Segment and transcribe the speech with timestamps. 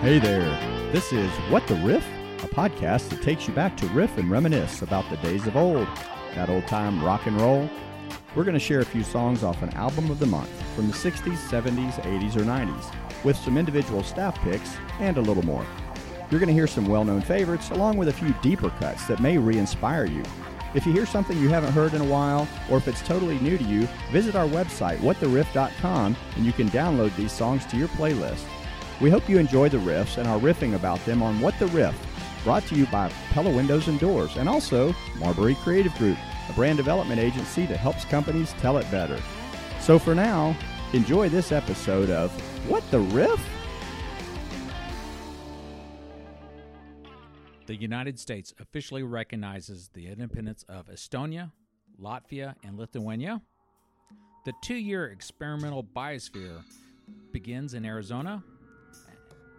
[0.00, 0.48] Hey there.
[0.92, 2.06] This is What the Riff,
[2.44, 5.88] a podcast that takes you back to riff and reminisce about the days of old,
[6.36, 7.68] that old time rock and roll.
[8.36, 10.92] We're going to share a few songs off an album of the month from the
[10.92, 15.66] 60s, 70s, 80s, or 90s, with some individual staff picks and a little more.
[16.30, 19.18] You're going to hear some well known favorites along with a few deeper cuts that
[19.18, 20.22] may re inspire you.
[20.74, 23.58] If you hear something you haven't heard in a while, or if it's totally new
[23.58, 28.44] to you, visit our website, whattheriff.com, and you can download these songs to your playlist.
[29.00, 31.94] We hope you enjoy the riffs and our riffing about them on What the Riff,
[32.42, 36.78] brought to you by Pella Windows and Doors, and also Marbury Creative Group, a brand
[36.78, 39.16] development agency that helps companies tell it better.
[39.80, 40.56] So for now,
[40.92, 42.32] enjoy this episode of
[42.68, 43.40] What the Riff?
[47.66, 51.52] The United States officially recognizes the independence of Estonia,
[52.02, 53.42] Latvia, and Lithuania.
[54.44, 56.64] The two year experimental biosphere
[57.30, 58.42] begins in Arizona,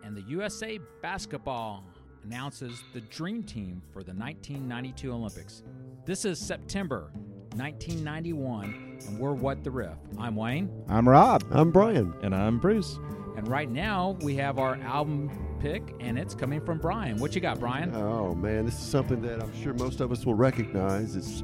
[0.04, 1.84] and the USA basketball
[2.24, 5.64] announces the dream team for the 1992 Olympics.
[6.06, 7.12] This is September
[7.56, 9.98] 1991, and we're What the Riff.
[10.18, 11.44] I'm Wayne, I'm Rob.
[11.52, 12.14] I'm Brian.
[12.22, 13.00] And I'm Bruce.
[13.38, 15.30] and right now we have our album
[15.60, 17.18] pick, and it's coming from Brian.
[17.18, 17.94] What you got, Brian?
[17.96, 21.16] Oh man, this is something that I'm sure most of us will recognize.
[21.16, 21.44] It's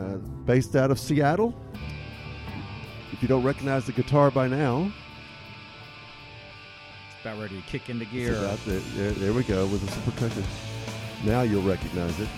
[0.00, 1.54] uh, based out of Seattle.
[3.12, 5.07] If you don't recognize the guitar by now, It's
[7.22, 8.32] about ready to kick into gear.
[8.34, 10.44] about the- there, there we go with some percussion.
[11.24, 12.28] Now you'll recognize it.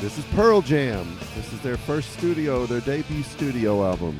[0.00, 1.18] This is Pearl Jam.
[1.36, 4.18] This is their first studio, their debut studio album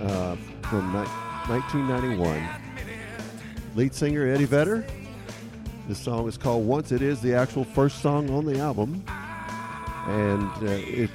[0.00, 1.08] uh, from ni-
[1.48, 2.46] 1991.
[3.74, 4.84] Lead singer Eddie Vedder.
[5.88, 6.92] This song is called Once.
[6.92, 9.02] It is the actual first song on the album.
[10.06, 11.10] And uh, it,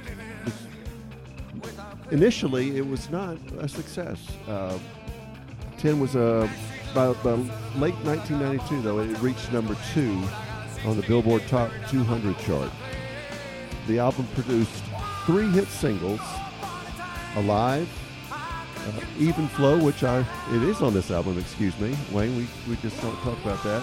[2.10, 4.20] initially, it was not a success.
[4.48, 4.78] Uh,
[5.78, 6.48] 10 was uh,
[6.96, 7.32] by, by
[7.76, 10.18] late 1992, though, it reached number two
[10.86, 12.70] on the Billboard Top 200 chart.
[13.86, 14.82] The album produced
[15.26, 16.20] three hit singles
[17.34, 17.86] Alive,
[18.32, 20.20] uh, Even Flow, which I
[20.52, 21.94] it is on this album, excuse me.
[22.12, 23.82] Wayne, we, we just don't talk about that.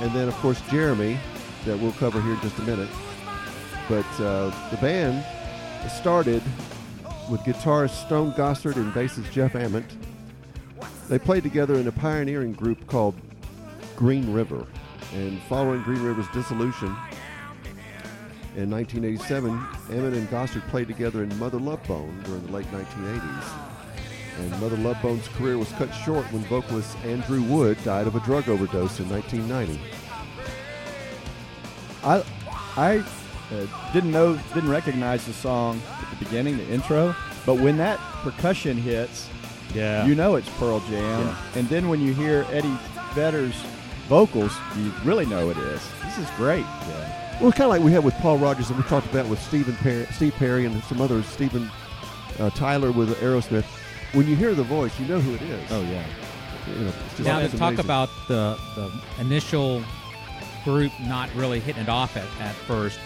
[0.00, 1.18] And then, of course, Jeremy,
[1.66, 2.88] that we'll cover here in just a minute.
[3.90, 5.22] But uh, the band
[5.90, 6.42] started
[7.30, 9.98] with guitarist Stone Gossard and bassist Jeff Ament.
[11.08, 13.14] They played together in a pioneering group called
[13.94, 14.66] Green River.
[15.14, 16.88] And following Green River's dissolution
[18.56, 19.50] in 1987,
[19.90, 23.44] Ament and Gossard played together in Mother Love Bone during the late 1980s.
[24.40, 28.20] And Mother Love Bone's career was cut short when vocalist Andrew Wood died of a
[28.20, 29.80] drug overdose in 1990.
[32.02, 32.24] I
[32.76, 33.04] I
[33.52, 37.14] uh, didn't know, didn't recognize the song at the beginning, the intro,
[37.46, 39.28] but when that percussion hits,
[39.76, 40.06] Yeah.
[40.06, 41.26] you know it's Pearl Jam.
[41.26, 41.36] Yeah.
[41.54, 42.76] And then when you hear Eddie
[43.14, 43.54] Vedder's
[44.08, 45.82] vocals, you really know it is.
[46.04, 46.60] This is great.
[46.88, 47.38] yeah.
[47.42, 49.74] Well, kind of like we had with Paul Rogers, and we talked about with Stephen
[49.76, 51.70] Perry, Steve Perry and some others, Stephen
[52.38, 53.64] uh, Tyler with Aerosmith.
[54.14, 55.70] When you hear the voice, you know who it is.
[55.70, 56.02] Oh, yeah.
[56.66, 56.92] You know,
[57.24, 57.84] Now to talk amazing.
[57.84, 59.82] about the the initial
[60.64, 62.98] group not really hitting it off at, at first,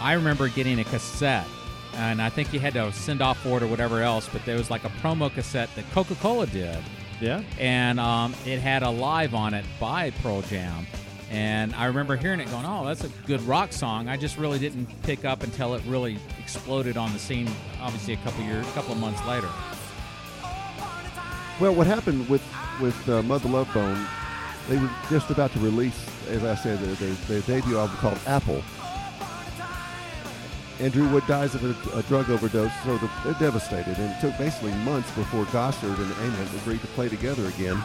[0.00, 1.46] I remember getting a cassette,
[1.96, 4.56] and I think you had to send off for it or whatever else, but there
[4.56, 6.78] was like a promo cassette that Coca Cola did,
[7.20, 7.42] Yeah.
[7.58, 10.86] and um, it had a live on it by Pearl Jam.
[11.30, 14.08] And I remember hearing it going, oh, that's a good rock song.
[14.08, 17.48] I just really didn't pick up until it really exploded on the scene,
[17.80, 19.48] obviously a couple years, a couple of months later.
[21.60, 22.42] Well, what happened with
[22.80, 24.06] with uh, Mother Love Bone?
[24.68, 28.18] They were just about to release, as I said, their, their, their debut album called
[28.26, 28.62] Apple.
[30.80, 33.96] Andrew Wood dies of a, a drug overdose, so they're devastated.
[33.98, 37.82] And it took basically months before Gossard and Ament agreed to play together again.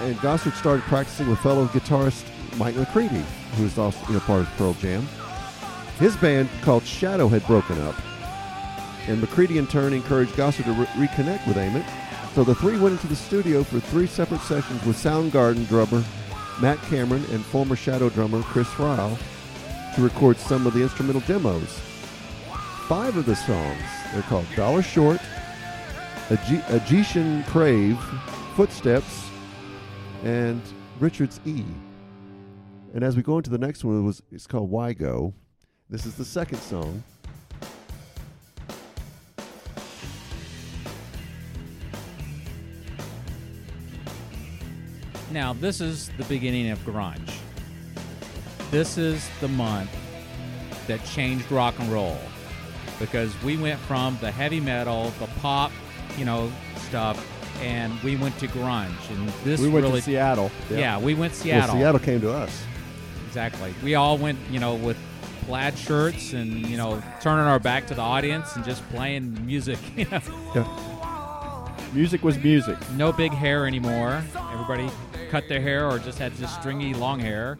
[0.00, 2.24] And Gossard started practicing with fellow guitarist
[2.58, 3.24] Mike McCready,
[3.56, 5.06] who was also you know, part of Pearl Jam.
[5.98, 7.94] His band, called Shadow, had broken up
[9.06, 11.84] and McCready in turn encouraged Gossard to re- reconnect with Ament.
[12.34, 16.04] So the three went into the studio for three separate sessions with Soundgarden drummer
[16.60, 19.18] Matt Cameron and former Shadow drummer Chris Ryle
[19.94, 21.80] to record some of the instrumental demos.
[22.88, 23.82] Five of the songs,
[24.12, 25.20] they're called Dollar Short,
[26.28, 27.98] Agytian Crave,
[28.54, 29.28] Footsteps,
[30.24, 30.60] and
[30.98, 31.64] Richard's E.
[32.94, 35.34] And as we go into the next one, it was, it's called Why Go.
[35.88, 37.02] This is the second song.
[45.32, 47.39] Now, this is the beginning of grunge.
[48.70, 49.90] This is the month
[50.86, 52.18] that changed rock and roll
[52.98, 55.72] because we went from the heavy metal, the pop,
[56.16, 57.26] you know, stuff
[57.62, 59.10] and we went to grunge.
[59.10, 60.50] And this we went really, to Seattle.
[60.70, 61.74] yeah, we went Well, Seattle.
[61.76, 62.62] Seattle came to us.
[63.26, 63.74] Exactly.
[63.82, 64.96] We all went, you know, with
[65.46, 69.78] plaid shirts and you know, turning our back to the audience and just playing music.
[69.96, 70.20] You know,
[70.54, 70.86] Yeah.
[71.92, 72.76] Music was music.
[72.92, 74.22] no big hair anymore.
[74.52, 74.88] Everybody
[75.28, 77.58] cut their hair or just had just stringy long hair.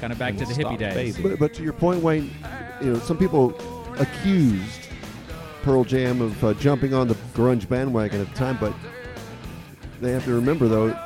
[0.00, 1.18] Kind of back to the hippie days.
[1.18, 2.30] But, but to your point, Wayne,
[2.80, 3.54] you know, some people
[3.98, 4.88] accused
[5.62, 8.74] Pearl Jam of uh, jumping on the grunge bandwagon at the time, but
[10.00, 10.96] they have to remember though,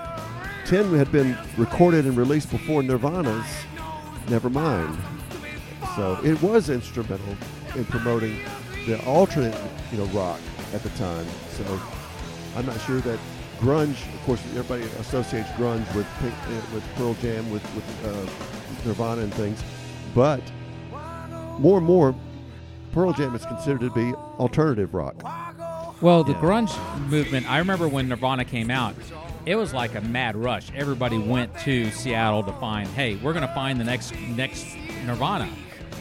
[0.64, 3.44] Ten had been recorded and released before Nirvana's
[4.26, 4.96] Nevermind,
[5.96, 7.36] so it was instrumental
[7.74, 8.38] in promoting
[8.86, 9.60] the alternate,
[9.90, 10.40] you know, rock
[10.72, 11.26] at the time.
[11.50, 11.80] So
[12.56, 13.18] I'm not sure that
[13.58, 14.06] grunge.
[14.14, 18.26] Of course, everybody associates grunge with Pink, uh, with Pearl Jam, with with uh,
[18.86, 19.62] Nirvana and things,
[20.14, 20.40] but
[21.58, 22.14] more and more,
[22.92, 25.14] Pearl Jam is considered to be alternative rock.
[26.00, 26.40] Well, the Yeah.
[26.40, 28.94] grunge movement, I remember when Nirvana came out,
[29.46, 30.68] it was like a mad rush.
[30.74, 34.66] Everybody went to Seattle to find, hey, we're going to find the next next
[35.06, 35.48] Nirvana.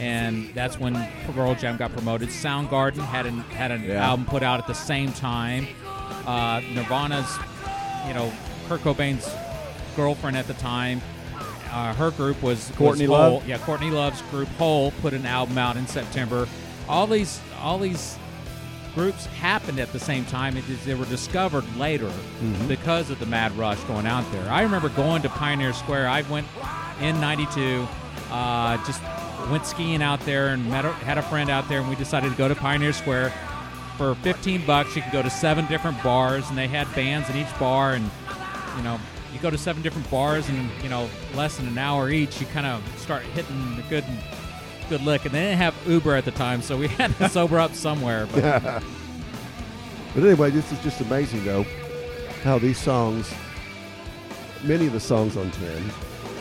[0.00, 0.94] And that's when
[1.34, 2.28] Pearl Jam got promoted.
[2.30, 4.04] Soundgarden had an had an Yeah.
[4.08, 5.68] album put out at the same time.
[6.26, 7.38] Uh, Nirvana's,
[8.08, 8.32] you know,
[8.68, 9.28] Kurt Cobain's
[9.94, 11.00] girlfriend at the time,
[11.74, 13.16] uh, her group was was Courtney Hole.
[13.16, 13.48] Love?
[13.48, 16.46] Yeah, Courtney Love's group Hole put an album out in September.
[16.88, 18.16] All these all these
[18.94, 20.56] groups happened at the same time.
[20.56, 22.12] It, they were discovered later
[22.68, 24.48] because of the mad rush going out there.
[24.48, 26.08] I remember going to Pioneer Square.
[26.08, 26.46] I went
[27.00, 27.88] in '92,
[28.30, 29.02] uh, just
[29.50, 32.30] went skiing out there and met a, had a friend out there, and we decided
[32.30, 33.32] to go to Pioneer Square.
[33.96, 37.36] For 15 bucks, you could go to seven different bars, and they had bands in
[37.36, 38.08] each bar, and
[38.76, 39.00] you know.
[39.34, 42.46] You go to seven different bars, and you know, less than an hour each, you
[42.46, 44.04] kind of start hitting the good,
[44.88, 45.26] good lick.
[45.26, 48.26] And they didn't have Uber at the time, so we had to sober up somewhere.
[48.32, 48.82] But
[50.14, 51.64] But anyway, this is just amazing, though,
[52.44, 53.34] how these songs,
[54.62, 55.90] many of the songs on 10,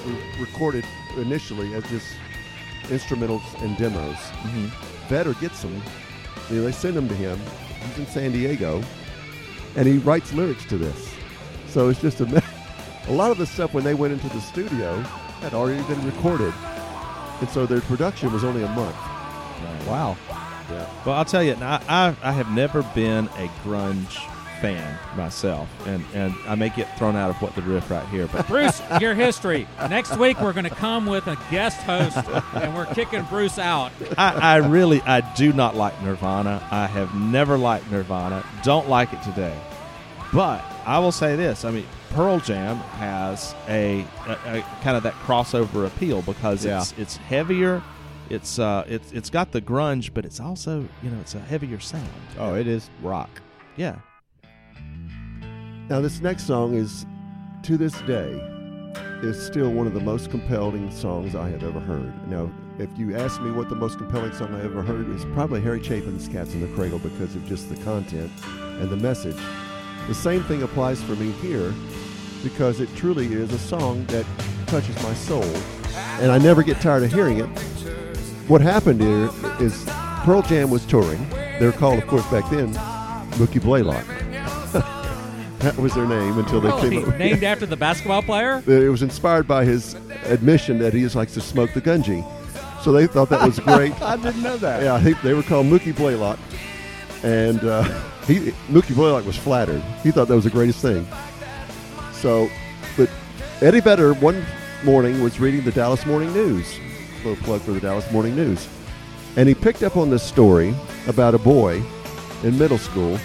[0.06, 0.86] were recorded
[1.18, 2.06] initially as just
[2.84, 4.16] instrumentals and demos.
[4.16, 5.08] Mm-hmm.
[5.08, 5.82] Vedder gets them.
[6.52, 7.40] You know, they send them to him.
[7.88, 8.84] He's in San Diego,
[9.76, 11.12] and he writes lyrics to this.
[11.68, 12.26] So it's just a,
[13.08, 15.00] a lot of the stuff when they went into the studio
[15.42, 16.54] had already been recorded,
[17.42, 18.96] and so their production was only a month.
[19.88, 20.18] Wow.
[20.70, 20.90] Yeah.
[21.06, 24.30] Well, I'll tell you, I, I, I have never been a grunge
[24.62, 28.28] fan myself, and, and I may get thrown out of what the riff right here,
[28.28, 29.68] but Bruce, your history.
[29.90, 32.18] Next week we're going to come with a guest host,
[32.54, 33.92] and we're kicking Bruce out.
[34.18, 36.66] I, I really I do not like Nirvana.
[36.72, 38.46] I have never liked Nirvana.
[38.64, 39.60] Don't like it today.
[40.34, 45.04] But I will say this: I mean, Pearl Jam has a, a, a kind of
[45.04, 47.82] that crossover appeal because it's it's heavier.
[48.30, 51.80] It's uh it's it's got the grunge, but it's also you know it's a heavier
[51.80, 52.08] sound.
[52.38, 53.30] Oh, it is rock.
[53.76, 53.98] Yeah.
[55.90, 57.06] Now, this next song is,
[57.64, 58.32] to this day,
[59.22, 62.30] is still one of the most compelling songs I have ever heard.
[62.30, 65.62] Now, if you ask me what the most compelling song I ever heard is probably
[65.62, 68.32] Harry Chapin's "Cats in the Cradle" because of just the content
[68.80, 69.38] and the message.
[70.08, 71.74] The same thing applies for me here
[72.44, 74.26] because it truly is a song that
[74.68, 75.44] touches my soul,
[76.20, 77.48] and I never get tired of hearing it.
[78.50, 79.30] What happened here
[79.60, 79.86] is
[80.26, 81.28] Pearl Jam was touring.
[81.60, 82.74] They were called, of course, back then,
[83.34, 84.06] Mookie Blaylock.
[85.60, 86.90] that was their name until they Really?
[86.90, 87.18] came up.
[87.18, 88.62] Named after the basketball player?
[88.68, 89.96] It was inspired by his
[90.26, 92.26] admission that he just likes to smoke the gunji.
[92.82, 93.94] So they thought that was great.
[94.02, 94.84] I didn't know that.
[94.84, 96.38] yeah, he, they were called Mookie Blaylock,
[97.24, 97.84] and uh,
[98.26, 99.82] he Mookie Blaylock was flattered.
[100.02, 101.08] He thought that was the greatest thing.
[102.14, 102.50] So,
[102.96, 103.10] but
[103.62, 104.46] Eddie Vedder one
[104.84, 106.80] morning was reading the Dallas Morning News.
[107.24, 108.68] Little plug for the Dallas Morning News,
[109.38, 110.76] and he picked up on this story
[111.08, 111.82] about a boy
[112.44, 113.18] in middle school.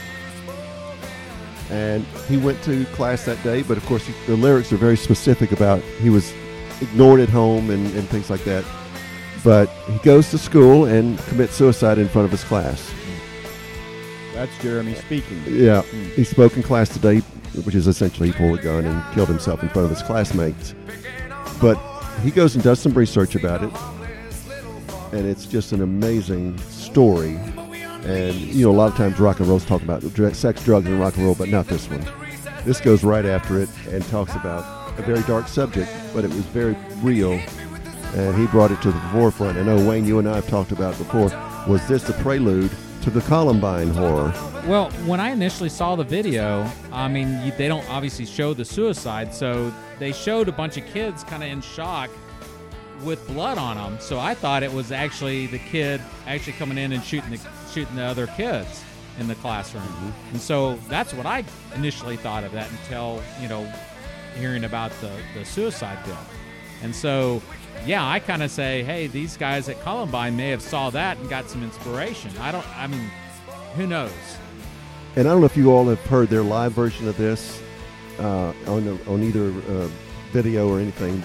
[1.70, 4.96] And he went to class that day, but of course he, the lyrics are very
[4.96, 6.32] specific about he was
[6.80, 8.64] ignored at home and, and things like that.
[9.44, 12.90] But he goes to school and commits suicide in front of his class.
[14.38, 15.42] That's Jeremy speaking.
[15.48, 16.04] Yeah, hmm.
[16.10, 17.18] he spoke in class today,
[17.64, 20.76] which is essentially he pulled a gun and killed himself in front of his classmates.
[21.60, 21.74] But
[22.22, 23.72] he goes and does some research about it,
[25.12, 27.34] and it's just an amazing story.
[28.04, 30.04] And you know, a lot of times rock and roll's talking about
[30.36, 32.06] sex, drugs, and rock and roll, but not this one.
[32.64, 36.46] This goes right after it and talks about a very dark subject, but it was
[36.46, 37.32] very real,
[38.14, 39.58] and he brought it to the forefront.
[39.58, 41.32] I know Wayne, you and I have talked about it before.
[41.66, 42.70] Was this the prelude
[43.02, 44.32] to the Columbine horror?
[44.66, 48.64] Well, when I initially saw the video, I mean, you, they don't obviously show the
[48.64, 52.10] suicide, so they showed a bunch of kids kind of in shock
[53.04, 54.00] with blood on them.
[54.00, 57.40] So I thought it was actually the kid actually coming in and shooting the
[57.72, 58.84] shooting the other kids.
[59.18, 59.82] in the classroom.
[59.84, 60.30] Mm-hmm.
[60.32, 63.70] And so that's what I initially thought of that until, you know,
[64.36, 66.16] hearing about the, the suicide bill.
[66.82, 67.42] And so,
[67.86, 71.28] yeah, I kind of say, hey, these guys at Columbine may have saw that and
[71.28, 72.30] got some inspiration.
[72.40, 73.10] I don't, I mean,
[73.76, 74.10] who knows?
[75.16, 77.60] And I don't know if you all have heard their live version of this
[78.20, 79.88] uh, on on either uh,
[80.32, 81.22] video or anything,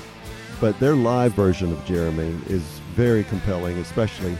[0.61, 2.61] but their live version of Jeremy is
[2.95, 4.37] very compelling, especially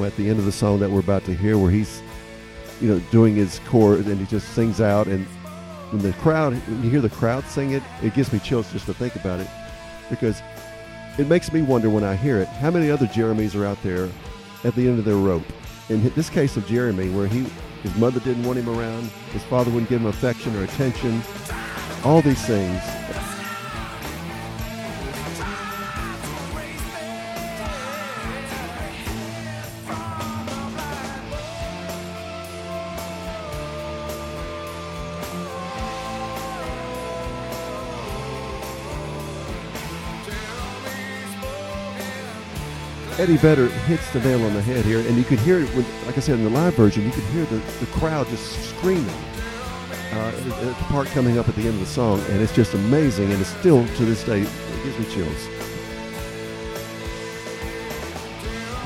[0.00, 2.02] at the end of the song that we're about to hear, where he's
[2.80, 5.26] you know doing his chord and he just sings out, and
[5.90, 8.86] when the crowd, when you hear the crowd sing it, it gives me chills just
[8.86, 9.48] to think about it,
[10.10, 10.40] because
[11.18, 14.08] it makes me wonder when I hear it, how many other Jeremys are out there
[14.62, 15.44] at the end of their rope?
[15.88, 17.46] In this case of Jeremy, where he
[17.82, 21.22] his mother didn't want him around, his father wouldn't give him affection or attention,
[22.04, 22.82] all these things.
[43.18, 45.84] Eddie Vedder hits the nail on the head here, and you could hear it, when,
[46.06, 49.08] like I said, in the live version, you could hear the, the crowd just screaming
[50.12, 52.74] uh, at the part coming up at the end of the song, and it's just
[52.74, 55.48] amazing, and it's still, to this day, it gives me chills.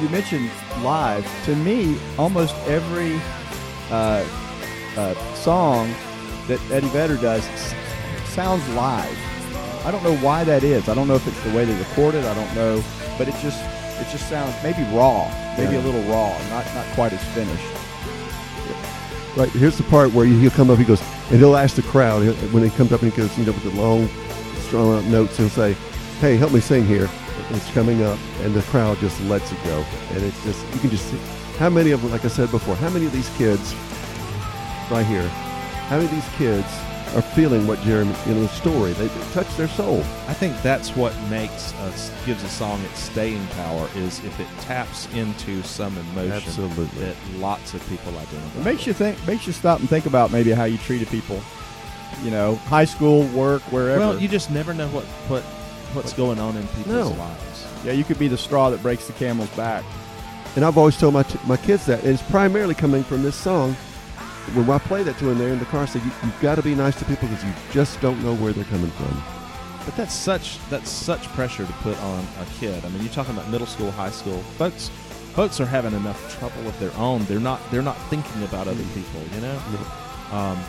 [0.00, 0.50] You mentioned
[0.82, 1.26] live.
[1.44, 3.20] To me, almost every
[3.90, 4.26] uh,
[4.96, 5.92] uh, song
[6.48, 7.44] that Eddie Vedder does
[8.30, 9.14] sounds live.
[9.84, 10.88] I don't know why that is.
[10.88, 12.24] I don't know if it's the way they record it.
[12.24, 12.82] I don't know,
[13.18, 13.62] but it just
[14.02, 15.80] it just sounds maybe raw, maybe Yeah.
[15.80, 17.64] a little raw, not not quite as finished.
[19.36, 22.22] Right, here's the part where he'll come up, he goes, and he'll ask the crowd,
[22.52, 24.06] when he comes up and he goes, you know, with the long,
[24.66, 25.72] strong out notes, he'll say,
[26.20, 27.08] hey, help me sing here.
[27.50, 29.82] It's coming up, and the crowd just lets it go.
[30.12, 31.16] And it's just, you can just see,
[31.58, 33.74] how many of them, like I said before, how many of these kids,
[34.90, 35.26] right here,
[35.88, 36.66] how many of these kids
[37.14, 39.98] are feeling what Jeremy, you know, the story, they, they touch their soul.
[40.28, 44.46] I think that's what makes us gives a song its staying power is if it
[44.60, 47.04] taps into some emotion Absolutely.
[47.04, 48.60] that lots of people identify.
[48.60, 51.40] It makes you think, makes you stop and think about maybe how you treated people.
[52.22, 53.98] You know, high school, work, wherever.
[54.00, 55.42] Well, you just never know what what
[55.94, 57.08] what's going on in people's No.
[57.10, 57.66] lives.
[57.84, 59.84] yeah, you could be the straw that breaks the camel's back.
[60.56, 62.00] And I've always told my, t- my kids that.
[62.04, 63.74] And it's primarily coming from this song.
[64.54, 66.56] When I play that to them there in the car, I say, you, you've got
[66.56, 69.22] to be nice to people because you just don't know where they're coming from.
[69.84, 72.84] But that's such that's such pressure to put on a kid.
[72.84, 74.38] I mean, you're talking about middle school, high school.
[74.58, 74.90] Folks
[75.32, 77.24] folks are having enough trouble of their own.
[77.24, 79.60] They're not they're not thinking about other people, you know?
[80.30, 80.62] Um,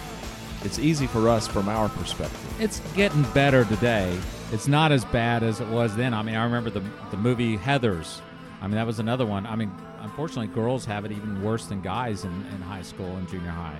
[0.64, 2.62] it's easy for us from our perspective.
[2.62, 4.18] It's getting better today.
[4.52, 6.14] It's not as bad as it was then.
[6.14, 8.22] I mean, I remember the the movie Heather's.
[8.62, 9.46] I mean, that was another one.
[9.46, 9.72] I mean,
[10.04, 13.80] unfortunately, girls have it even worse than guys in, in high school and junior high.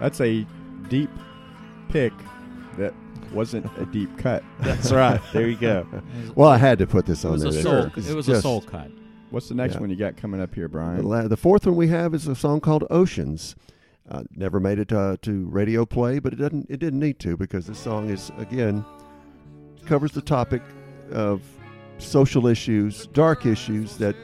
[0.00, 0.46] That's a
[0.88, 1.10] deep
[1.88, 2.12] pick
[2.76, 2.92] that
[3.32, 4.44] wasn't a deep cut.
[4.60, 5.20] That's right.
[5.32, 5.86] There you go.
[6.34, 7.50] Well, I had to put this it on was there.
[7.50, 7.86] a soul.
[7.96, 8.90] It was a just- soul cut.
[9.30, 9.80] What's the next Yeah.
[9.80, 11.02] one you got coming up here, The, Brian?
[11.04, 13.56] la- the fourth one we have is a song called Oceans.
[14.08, 16.70] Uh, never made it uh, to radio play, but it doesn't.
[16.70, 18.84] It didn't need to because this song is again
[19.84, 20.62] covers the topic
[21.10, 21.42] of
[21.98, 24.16] social issues, dark issues that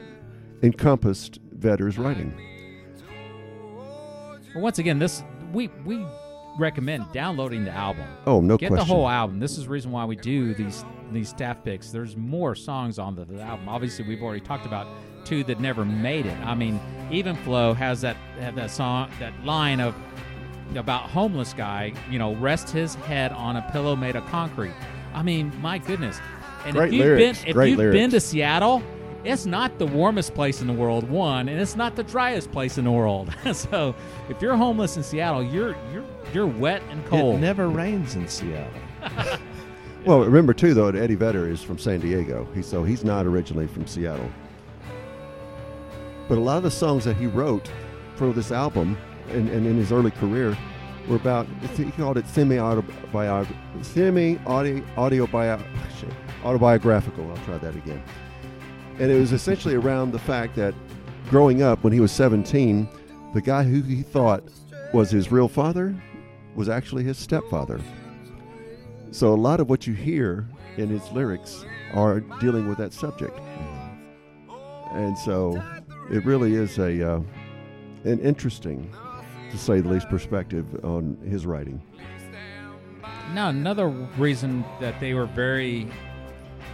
[0.61, 2.33] encompassed Vedder's writing.
[4.53, 6.05] Well, once again, this we we
[6.59, 8.05] recommend downloading the album.
[8.27, 8.87] Oh, no Get question.
[8.87, 9.39] the whole album.
[9.39, 11.89] This is the reason why we do these these staff picks.
[11.89, 13.69] There's more songs on the, the album.
[13.69, 14.87] Obviously, we've already talked about
[15.25, 16.37] two that never made it.
[16.39, 16.79] I mean,
[17.11, 19.95] Even Flow has that have that song that line of
[20.75, 21.93] about homeless guy.
[22.09, 24.73] You know, rest his head on a pillow made of concrete.
[25.13, 26.19] I mean, my goodness.
[26.65, 28.81] And Great if you've lyrics, been if great you've been to Seattle,
[29.23, 32.77] it's not the warmest place in the world, one, and it's not the driest place
[32.77, 33.33] in the world.
[33.53, 33.95] so,
[34.29, 37.35] if you're homeless in Seattle, you're you're you're wet and cold.
[37.35, 38.71] It never rains in Seattle.
[40.05, 42.45] Well, remember too, though, Eddie Vedder is from San Diego.
[42.53, 44.29] He, so he's not originally from Seattle.
[46.27, 47.71] But a lot of the songs that he wrote
[48.15, 48.97] for this album
[49.29, 50.57] and, and in his early career
[51.07, 54.37] were about, he called it semi autobiographical, semi
[56.43, 57.29] autobiographical.
[57.29, 58.01] I'll try that again.
[58.99, 60.73] And it was essentially around the fact that
[61.29, 62.87] growing up when he was 17,
[63.33, 64.43] the guy who he thought
[64.93, 65.95] was his real father
[66.55, 67.81] was actually his stepfather.
[69.11, 73.37] So a lot of what you hear in his lyrics are dealing with that subject,
[74.91, 75.61] and so
[76.11, 77.21] it really is a uh,
[78.05, 78.91] an interesting,
[79.53, 81.79] to say the least, perspective on his writing.
[83.35, 85.87] Now, another reason that they were very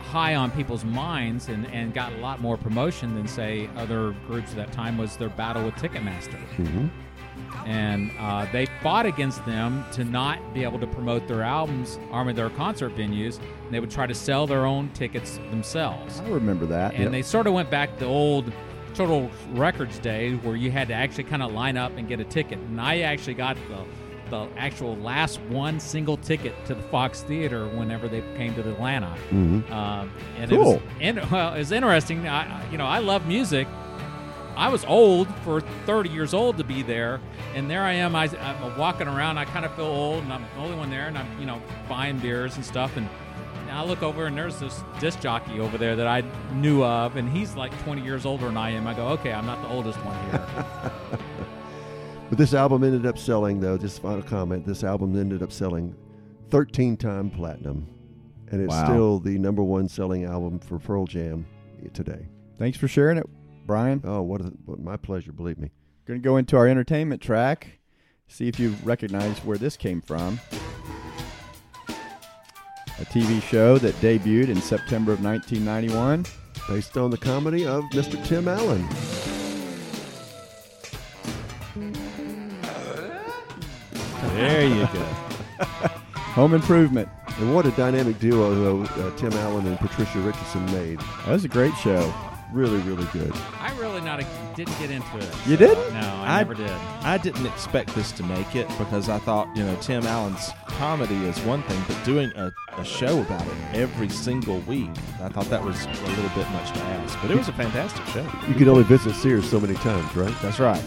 [0.04, 4.52] high on people's minds and, and got a lot more promotion than say other groups
[4.52, 6.40] at that time was their battle with Ticketmaster.
[6.56, 6.88] hmm
[7.66, 12.32] And uh, they fought against them to not be able to promote their albums or
[12.32, 13.40] their concert venues.
[13.66, 16.22] And they would try to sell their own tickets themselves.
[16.22, 16.96] I remember that.
[16.96, 18.54] And they sort of went back to the old
[19.00, 22.26] Total Records day where you had to actually kind of line up and get a
[22.26, 22.60] ticket.
[22.60, 23.86] And I actually got the
[24.30, 29.12] the actual last one single ticket to the Fox Theater whenever they came to Atlanta.
[29.30, 30.74] hmm Um, and Cool.
[30.74, 32.28] it was in, well, it was interesting.
[32.28, 33.68] I, you know, I love music.
[34.58, 37.22] I was old for 30 years old to be there,
[37.56, 38.16] and there I am.
[38.18, 39.38] I, I'm walking around.
[39.38, 41.62] I kind of feel old, and I'm the only one there, and I'm you know
[41.88, 42.98] buying beers and stuff.
[42.98, 43.08] And
[43.70, 46.24] I look over, and there's this disc jockey over there that I
[46.54, 48.88] knew of, and he's like 20 years older than I am.
[48.88, 50.92] I go, okay, I'm not the oldest one here.
[52.30, 53.76] But this album ended up selling, though.
[53.76, 55.96] Just final comment: this album ended up selling
[56.52, 57.88] 13 time platinum,
[58.52, 58.86] and it's Wow.
[58.86, 61.48] still the number one selling album for Pearl Jam
[61.92, 62.28] today.
[62.60, 63.26] Thanks for sharing it,
[63.66, 64.02] Brian.
[64.04, 65.32] Oh, what, a, what my pleasure!
[65.32, 65.72] Believe me.
[66.06, 67.80] Going to go into our entertainment track.
[68.28, 70.40] See if you recognize where this came from.
[73.02, 76.26] A TV show that debuted in September of 1991.
[76.68, 78.24] Based on the comedy of Mr.
[78.26, 78.88] Tim Allen.
[84.36, 85.06] There you go.
[86.36, 87.10] Home Improvement.
[87.40, 91.00] And what a dynamic duo uh, Tim Allen and Patricia Richardson made.
[91.00, 92.14] That was a great show.
[92.52, 93.32] Really, really good.
[93.60, 94.22] I really not
[94.56, 95.24] didn't get into it.
[95.48, 95.94] You so- didn't?
[95.94, 96.70] No, I, I- never did.
[96.70, 101.26] I didn't expect this to make it because I thought, you know, Tim Allen's comedy
[101.26, 104.90] is one thing, but doing a, a show about it every single week,
[105.22, 107.20] I thought that was a little bit much to ask.
[107.22, 108.26] But it was a fantastic show.
[108.48, 110.34] You could only visit Sears so many times, right?
[110.42, 110.80] That's right.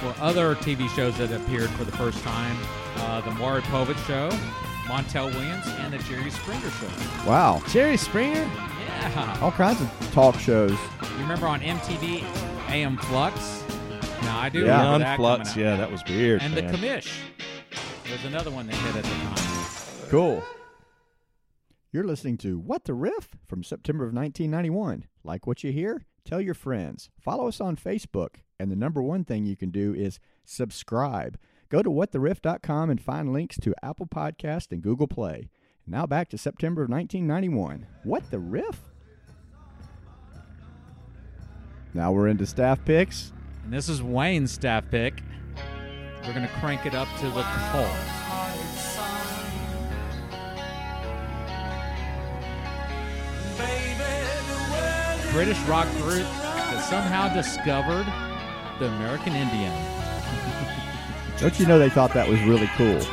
[0.00, 2.56] For other TV shows that appeared for the first time,
[2.96, 4.28] uh, the Maury Povich Show,
[4.84, 6.90] Montel Williams, and the Jerry Springer Show.
[7.26, 7.62] Wow.
[7.68, 8.42] Jerry Springer?
[8.42, 9.38] Yeah.
[9.40, 10.72] All kinds of talk shows.
[10.72, 12.22] You remember on MTV,
[12.70, 13.64] Aeon Flux?
[14.22, 14.64] Now I do Yeah.
[14.64, 15.56] remember Beyond that Flux, out.
[15.56, 16.42] yeah, that was weird.
[16.42, 16.66] And man.
[16.66, 17.18] the Commish
[18.10, 20.08] was another one that hit at the time.
[20.10, 20.42] Cool.
[21.92, 25.04] You're listening to What the Riff from September of 1991.
[25.24, 26.04] Like what you hear?
[26.24, 27.08] Tell your friends.
[27.18, 28.36] Follow us on Facebook.
[28.60, 31.38] And the number one thing you can do is subscribe.
[31.70, 35.48] Go to whattheriff.com and find links to Apple Podcast and Google Play.
[35.86, 37.86] Now back to September of 1991.
[38.04, 38.80] What the Riff?
[41.94, 43.32] Now we're into staff picks.
[43.68, 45.22] And this is Wayne's staff pick.
[46.24, 47.86] We're going to crank it up to the cult.
[55.32, 58.06] British rock group that somehow discovered
[58.78, 59.74] the American Indian.
[61.38, 63.06] Don't you know they thought that was really cool?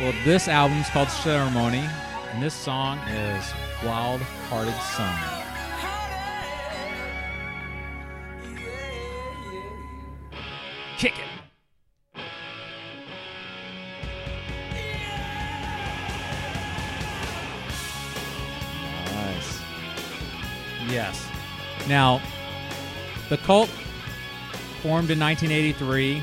[0.00, 1.88] Well, this album's called Ceremony,
[2.32, 3.52] and this song is
[3.84, 5.41] Wild Hearted Son.
[21.92, 22.22] Now,
[23.28, 23.68] the cult
[24.80, 26.22] formed in 1983.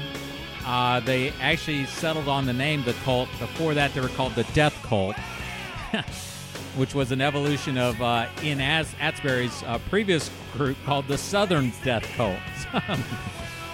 [0.65, 3.29] Uh, they actually settled on the name the cult.
[3.37, 5.15] Before that, they were called the Death Cult,
[6.75, 11.71] which was an evolution of uh, Ian As- Astbury's uh, previous group called the Southern
[11.83, 12.39] Death Cult.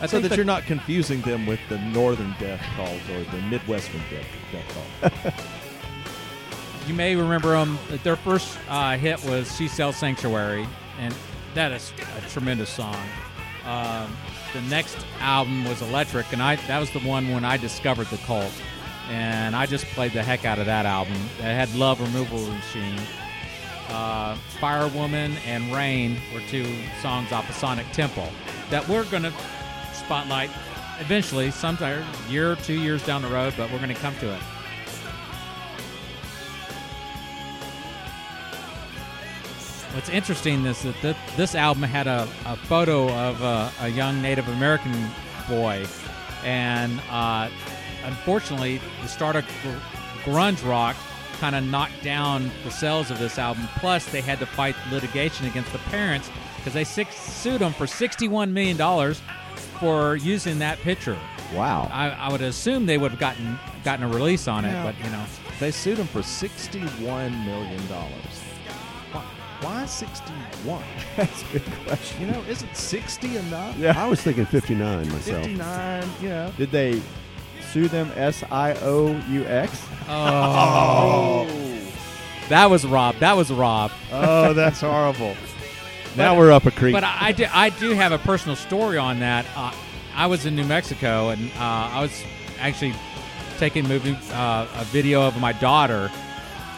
[0.02, 3.42] I So that the- you're not confusing them with the Northern Death Cult or the
[3.44, 5.34] Midwestern Death, death Cult.
[6.88, 7.80] You may remember them.
[8.04, 10.68] Their first uh, hit was "She Sells Sanctuary,"
[11.00, 11.16] and
[11.56, 12.96] that is a tremendous song.
[13.65, 14.15] Um,
[14.54, 18.18] the next album was Electric, and I that was the one when I discovered the
[18.18, 18.52] cult,
[19.10, 21.18] and I just played the heck out of that album.
[21.39, 23.00] It had "Love Removal Machine."
[23.89, 26.65] Uh, Fire Woman and Rain were two
[27.02, 28.28] songs off of Sonic Temple
[28.70, 29.34] that we're going to
[29.94, 30.50] spotlight
[31.00, 34.34] eventually, sometime year or two years down the road, but we're going to come to
[34.34, 34.41] it.
[40.06, 44.22] What's interesting is that th- this album had a, a photo of a, a young
[44.22, 44.94] Native American
[45.50, 45.84] boy,
[46.44, 47.50] and uh,
[48.04, 49.44] unfortunately, the start of
[50.24, 50.96] grunge rock
[51.39, 53.68] kind of knocked down the sales of this album.
[53.78, 57.88] Plus, they had to fight litigation against the parents because they six- sued them for
[57.88, 58.78] $61 million
[59.80, 61.18] for using that picture.
[61.52, 61.89] Wow.
[61.91, 64.84] I, I would assume they would have gotten gotten a release on it, Yeah.
[64.84, 65.26] but you know.
[65.60, 67.00] They sued them for $61
[67.46, 67.82] million.
[67.88, 68.12] Why,
[69.62, 70.84] why 61?
[71.15, 72.22] That's a good question.
[72.22, 73.78] You know, isn't 60 enough?
[73.78, 73.94] Yeah.
[74.02, 75.46] I was thinking 59 myself.
[75.46, 76.52] 59, you know.
[76.58, 77.02] Did they
[77.76, 78.10] sue them.
[78.15, 79.86] S I O U X.
[80.08, 81.48] Oh.
[82.50, 83.15] That was Rob.
[83.15, 83.91] That was Rob.
[84.12, 85.36] Oh, that's horrible.
[86.15, 86.94] now we're up a creek.
[86.94, 89.48] But I, I, do, I do have a personal story on that.
[89.56, 89.74] Uh,
[90.13, 92.24] I was in New Mexico, and uh, I was
[92.60, 92.94] actually
[93.58, 96.12] taking movie uh, a video of my daughter,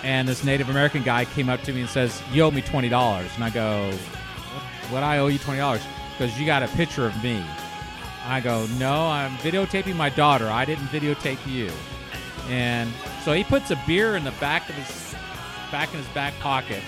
[0.03, 2.89] and this Native American guy came up to me and says, "You owe me twenty
[2.89, 3.91] dollars." And I go,
[4.89, 5.03] "What?
[5.03, 5.81] I owe you twenty dollars?"
[6.17, 7.43] Because you got a picture of me.
[8.25, 10.49] I go, "No, I'm videotaping my daughter.
[10.49, 11.71] I didn't videotape you."
[12.49, 12.91] And
[13.23, 15.15] so he puts a beer in the back of his
[15.71, 16.81] back in his back pocket,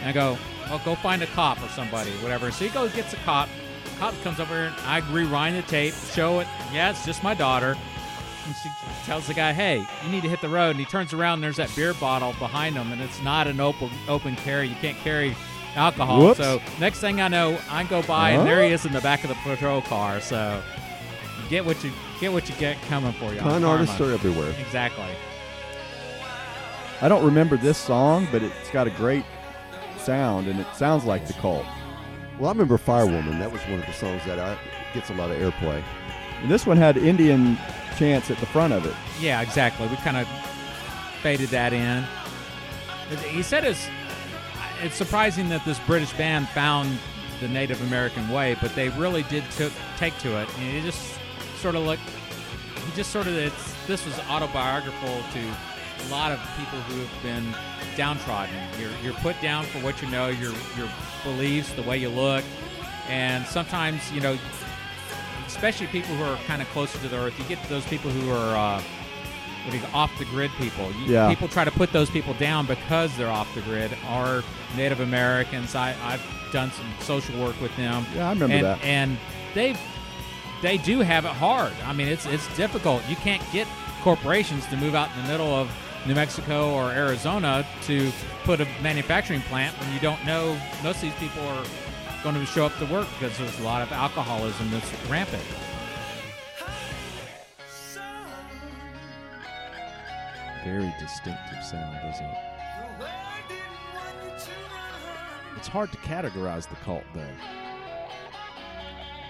[0.00, 0.38] and I go,
[0.68, 3.48] "Well, go find a cop or somebody, whatever." So he goes, gets a cop.
[3.98, 6.48] Cop comes over, and I rewind the tape, show it.
[6.72, 7.76] Yeah, it's just my daughter.
[8.46, 8.68] And she
[9.04, 11.44] tells the guy, "Hey, you need to hit the road." And he turns around, and
[11.44, 14.68] there's that beer bottle behind him, and it's not an open open carry.
[14.68, 15.34] You can't carry
[15.76, 16.20] alcohol.
[16.20, 16.38] Whoops.
[16.38, 19.24] So next thing I know, I go by, and there he is in the back
[19.24, 20.20] of the patrol car.
[20.20, 20.62] So
[21.48, 23.38] get what you get what you get coming for you.
[23.38, 23.68] on Con karma.
[23.68, 24.52] artists are everywhere.
[24.60, 25.04] exactly.
[27.00, 29.24] I don't remember this song, but it's got a great
[29.98, 31.64] sound, and it sounds like the cult.
[32.38, 33.38] Well, I remember Firewoman.
[33.38, 34.56] That was one of the songs that I,
[34.92, 35.82] gets a lot of airplay.
[36.40, 37.58] And this one had Indian
[37.96, 38.94] chants at the front of it.
[39.20, 39.86] Yeah, exactly.
[39.88, 40.28] We kind of
[41.22, 42.04] faded that in.
[43.28, 43.86] He said it's
[44.82, 46.98] it's surprising that this British band found
[47.40, 50.48] the Native American way, but they really did took take to it.
[50.58, 51.18] And he just
[51.56, 52.02] sort of looked.
[52.86, 57.22] He just sort of it's this was autobiographical to a lot of people who have
[57.22, 57.54] been
[57.96, 58.54] downtrodden.
[58.80, 60.88] You're you're put down for what you know, your your
[61.22, 62.44] beliefs, the way you look,
[63.08, 64.38] and sometimes you know
[65.54, 67.38] especially people who are kind of closer to the earth.
[67.38, 68.82] You get those people who are uh,
[69.64, 70.90] what do you, off the grid people.
[70.92, 71.28] You, Yeah.
[71.28, 73.96] People try to put those people down because they're off the grid.
[74.10, 74.42] Or
[74.76, 75.74] Native Americans.
[75.74, 78.06] I, I've done some social work with them.
[78.14, 78.84] Yeah, I remember and, that.
[78.84, 79.18] And
[79.54, 79.76] they
[80.62, 81.72] they do have it hard.
[81.84, 83.02] I mean, it's it's difficult.
[83.08, 83.66] You can't get
[84.02, 85.70] corporations to move out in the middle of
[86.06, 88.12] New Mexico or Arizona to
[88.44, 91.64] put a manufacturing plant when you don't know most of these people are
[92.24, 95.42] going to show up to work because there's a lot of alcoholism that's rampant.
[100.64, 102.38] Very distinctive sound, isn't it?
[105.56, 107.26] It's hard to categorize the cult, though.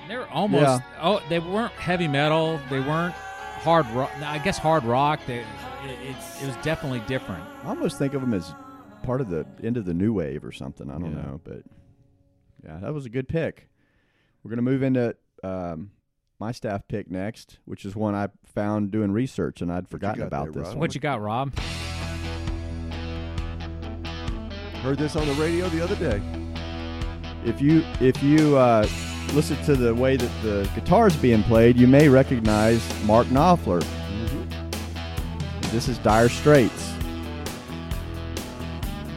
[0.09, 0.79] They were almost Yeah.
[1.01, 2.61] oh they weren't heavy metal.
[2.71, 4.11] They weren't hard rock.
[4.23, 5.21] I guess hard rock.
[5.27, 5.47] They, it,
[6.03, 7.43] it, it was definitely different.
[7.65, 8.55] I almost think of them as
[9.03, 10.91] part of the end of the new wave or something.
[10.91, 11.23] I don't Yeah.
[11.23, 11.63] know, but
[12.65, 13.69] yeah, that was a good pick.
[14.43, 15.91] We're gonna move into um,
[16.39, 20.53] my staff pick next, which is one I found doing research and I'd forgotten about
[20.53, 20.79] there, this Rob?
[20.79, 21.57] What you got, Rob?
[24.83, 26.21] Heard this on the radio the other day.
[27.45, 28.87] if you if you uh,
[29.33, 33.85] listen to the way that the guitar's being played, you may recognize Mark Knopfler.
[35.71, 36.93] This is Dire Straits.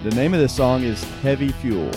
[0.03, 1.91] The name of this song is Heavy Fuel.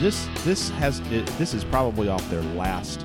[0.00, 3.04] This this has it, this is probably off their last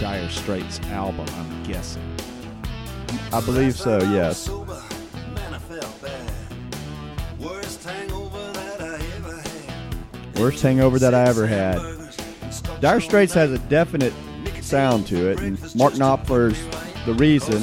[0.00, 1.26] Dire Straits album.
[1.34, 2.02] I'm guessing.
[3.32, 4.48] I believe so, yes.
[10.36, 11.78] Worst hangover that I ever had.
[12.80, 14.12] Dire Straits has a definite
[14.60, 16.60] sound to it, and Mark Knopfler's
[17.06, 17.62] the reason.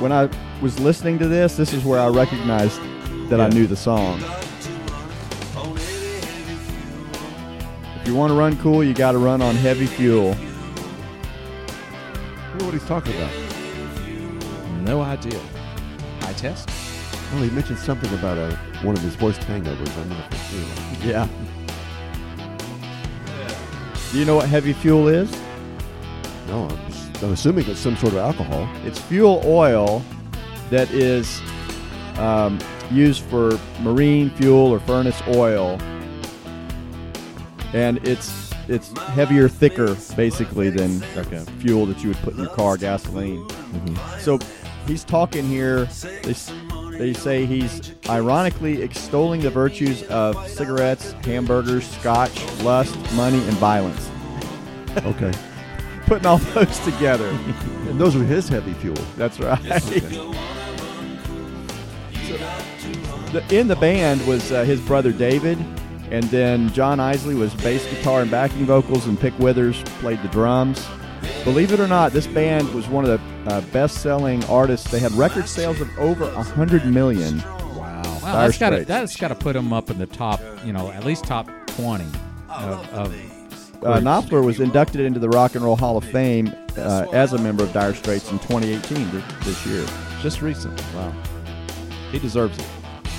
[0.00, 0.30] When I
[0.62, 2.80] was listening to this, this is where I recognized
[3.32, 4.20] that I knew the song.
[7.96, 10.32] If you want to run cool, you got to run on heavy fuel.
[10.32, 10.34] I
[12.50, 13.32] don't know what he's talking about.
[14.82, 15.40] No idea.
[16.20, 16.68] High test.
[17.32, 19.96] Well, he mentioned something about a, one of his worst hangovers.
[19.96, 21.08] I'm not sure.
[21.08, 21.26] Yeah.
[24.10, 25.32] Do you know what heavy fuel is?
[26.48, 28.68] No, I'm, I'm assuming it's some sort of alcohol.
[28.84, 30.04] It's fuel oil
[30.68, 31.40] that is
[32.18, 32.58] um,
[32.92, 35.78] used for marine fuel or furnace oil,
[37.72, 41.44] and it's it's heavier, thicker, basically than Okay.
[41.58, 43.46] fuel that you would put in your car, gasoline.
[43.48, 44.20] Mm-hmm.
[44.20, 44.38] So
[44.86, 45.86] he's talking here.
[46.22, 46.34] They,
[46.96, 54.10] they say he's ironically extolling the virtues of cigarettes, hamburgers, scotch, lust, money, and violence.
[54.98, 55.32] Okay.
[56.06, 57.28] Putting all those together.
[57.88, 58.96] and those are his heavy fuel.
[59.16, 59.58] That's right.
[63.32, 65.58] the, in the band was uh, his brother David,
[66.10, 70.28] and then John Illsley was bass guitar and backing vocals, and Pick Withers played the
[70.28, 70.86] drums.
[71.44, 74.90] Believe it or not, this band was one of the uh, best-selling artists.
[74.90, 77.38] They had record sales of over a hundred million.
[77.38, 78.02] Wow.
[78.04, 78.88] Well, Dire that's got to Straits.
[78.88, 82.06] that's got to put them up in the top, you know, at least top twenty
[82.48, 83.14] of, of
[83.84, 87.38] uh, Knopfler was inducted into the Rock and Roll Hall of Fame uh, as a
[87.38, 89.84] member of Dire Straits in 2018 this year.
[90.20, 90.84] Just recently.
[90.94, 91.12] Wow.
[92.12, 92.66] He deserves it.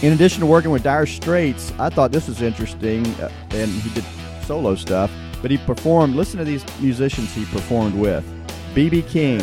[0.04, 3.90] In addition to working with Dire Straits, I thought this was interesting, uh, and he
[3.92, 4.04] did
[4.46, 5.10] solo stuff,
[5.42, 8.26] but he performed, listen to these musicians he performed with
[8.76, 9.04] B.B.
[9.04, 9.42] King,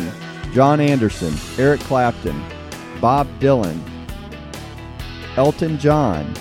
[0.53, 2.39] John Anderson, Eric Clapton,
[3.01, 3.79] Bob Dylan,
[5.35, 6.31] Elton John,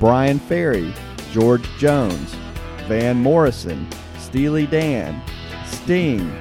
[0.00, 0.92] Bryan Ferry,
[1.30, 2.34] George Jones,
[2.88, 3.86] Van Morrison,
[4.18, 5.22] Steely Dan,
[5.66, 6.36] Sting,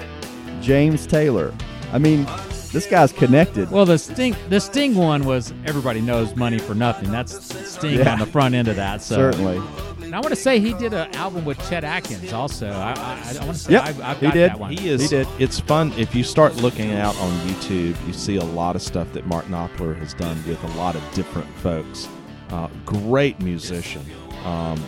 [0.59, 1.53] James Taylor.
[1.93, 2.25] I mean,
[2.71, 3.69] this guy's connected.
[3.71, 7.11] Well, the Sting, the Sting one was everybody knows money for nothing.
[7.11, 7.33] That's
[7.69, 8.13] Sting Yeah.
[8.13, 9.01] on the front end of that.
[9.01, 9.15] So.
[9.15, 9.61] Certainly.
[10.03, 12.69] And I want to say he did an album with Chet Atkins also.
[12.69, 14.51] I, I, I want to say Yep, I've, I've he got did.
[14.51, 14.71] that one.
[14.73, 15.01] He is.
[15.03, 15.27] He did.
[15.39, 17.95] It's fun if you start looking out on YouTube.
[18.07, 21.13] You see a lot of stuff that Mark Knopfler has done with a lot of
[21.13, 22.09] different folks.
[22.49, 24.03] Uh, great musician.
[24.43, 24.83] Um,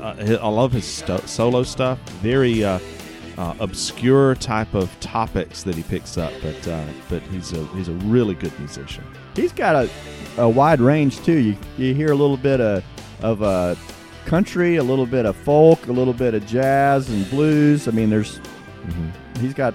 [0.00, 1.98] uh, I love his sto- solo stuff.
[2.22, 2.78] Very uh,
[3.38, 7.88] uh, obscure type of topics that he picks up, but uh, but he's a he's
[7.88, 9.04] a really good musician.
[9.34, 9.90] He's got a,
[10.38, 11.38] a wide range too.
[11.38, 12.84] You you hear a little bit of
[13.22, 13.74] of uh,
[14.26, 17.88] country, a little bit of folk, a little bit of jazz and blues.
[17.88, 18.40] I mean, there's
[19.40, 19.74] he's got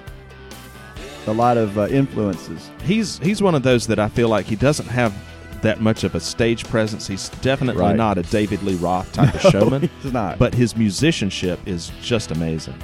[1.27, 2.69] a lot of uh, influences.
[2.83, 5.13] He's he's one of those that I feel like he doesn't have
[5.61, 7.07] that much of a stage presence.
[7.07, 7.95] He's definitely Right.
[7.95, 9.89] not a David Lee Roth type of showman.
[10.03, 10.37] He's not.
[10.37, 12.75] but his musicianship is just amazing.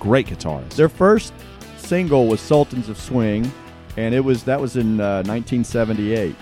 [0.00, 0.70] Great guitarist.
[0.70, 1.32] Their first
[1.76, 3.50] single was "Sultans of Swing,"
[3.96, 6.34] and it was that was in uh, 1978.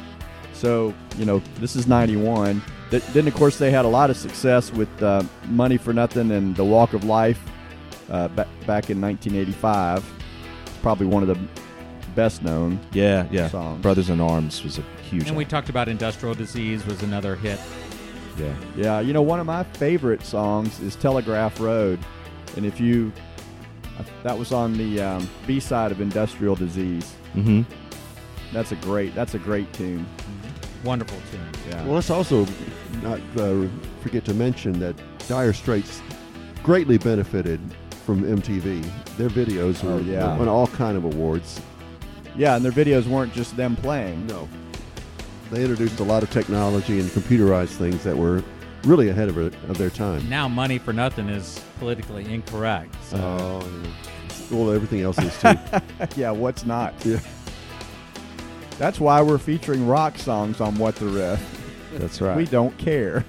[0.55, 2.63] So you know this is '91.
[2.91, 6.31] Th- then of course they had a lot of success with uh, "Money for Nothing"
[6.31, 7.41] and "The Walk of Life"
[8.11, 10.05] uh, ba- back in 1985.
[10.83, 11.39] Probably one of the
[12.15, 12.79] best known.
[12.93, 13.49] yeah, yeah.
[13.49, 13.83] Songs.
[13.83, 15.27] Brothers in Arms was a huge.
[15.29, 15.51] and we album.
[15.51, 17.61] talked about Industrial Disease was another hit.
[18.39, 18.55] yeah.
[18.77, 21.99] Yeah, you know one of my favorite songs is "Telegraph Road,"
[22.57, 23.13] and if you
[24.23, 27.63] that was on the um, B side of "Industrial Disease." Mm-hmm.
[28.53, 29.15] That's a great.
[29.15, 30.07] That's a great tune.
[30.85, 31.41] Wonderful tune.
[31.71, 31.85] Yeah.
[31.85, 32.47] Well, let's also
[33.03, 33.67] not uh,
[34.01, 34.95] forget to mention that
[35.29, 36.01] Dire Straits
[36.63, 37.61] greatly benefited
[38.07, 38.85] from MTV.
[39.17, 40.37] Their videos Oh, were yeah.
[40.39, 41.61] won all kind of awards.
[42.37, 44.27] Yeah, and their videos weren't just them playing.
[44.29, 44.49] No,
[45.51, 48.43] they introduced a lot of technology and computerized things that were
[48.85, 50.29] really ahead of, it, of their time.
[50.29, 52.95] Now, Money for Nothing is politically incorrect.
[53.05, 54.57] So Oh, yeah.
[54.57, 55.55] well, everything else is too.
[56.21, 56.95] yeah, what's not?
[57.05, 57.21] yeah.
[58.79, 61.91] That's why we're featuring rock songs on What the Riff.
[61.95, 62.37] That's right.
[62.37, 63.25] We don't care.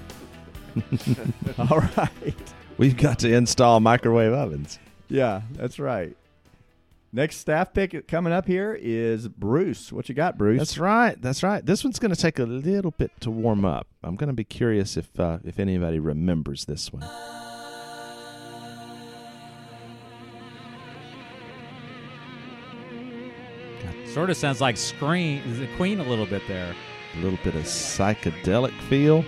[1.58, 2.34] All right.
[2.78, 4.78] We've got to install microwave ovens.
[5.08, 6.16] Yeah, that's right.
[7.12, 9.92] Next staff pick coming up here is Bruce.
[9.92, 10.58] What you got, Bruce?
[10.60, 11.20] That's right.
[11.20, 11.64] That's right.
[11.64, 13.88] This one's going to take a little bit to warm up.
[14.04, 17.04] I'm going to be curious if uh, if anybody remembers this one.
[24.06, 26.74] sort of sounds like Scream, the Queen a little bit there.
[27.14, 29.24] A little bit of psychedelic feel.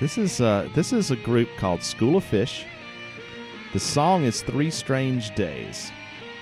[0.00, 2.66] This is uh, this is a group called School of Fish.
[3.74, 5.90] The song is Three Strange Days.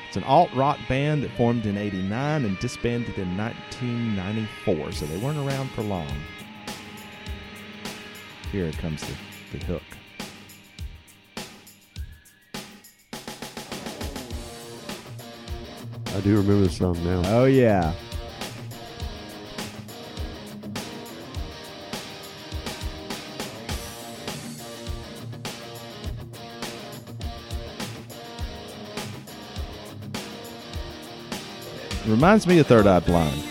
[0.07, 5.17] It's an alt rock band that formed in '89 and disbanded in 1994, so they
[5.17, 6.13] weren't around for long.
[8.51, 9.15] Here comes the,
[9.57, 9.83] the hook.
[16.15, 17.23] I do remember the song now.
[17.29, 17.95] oh yeah.
[32.13, 33.43] Reminds me of Third Eye Blind.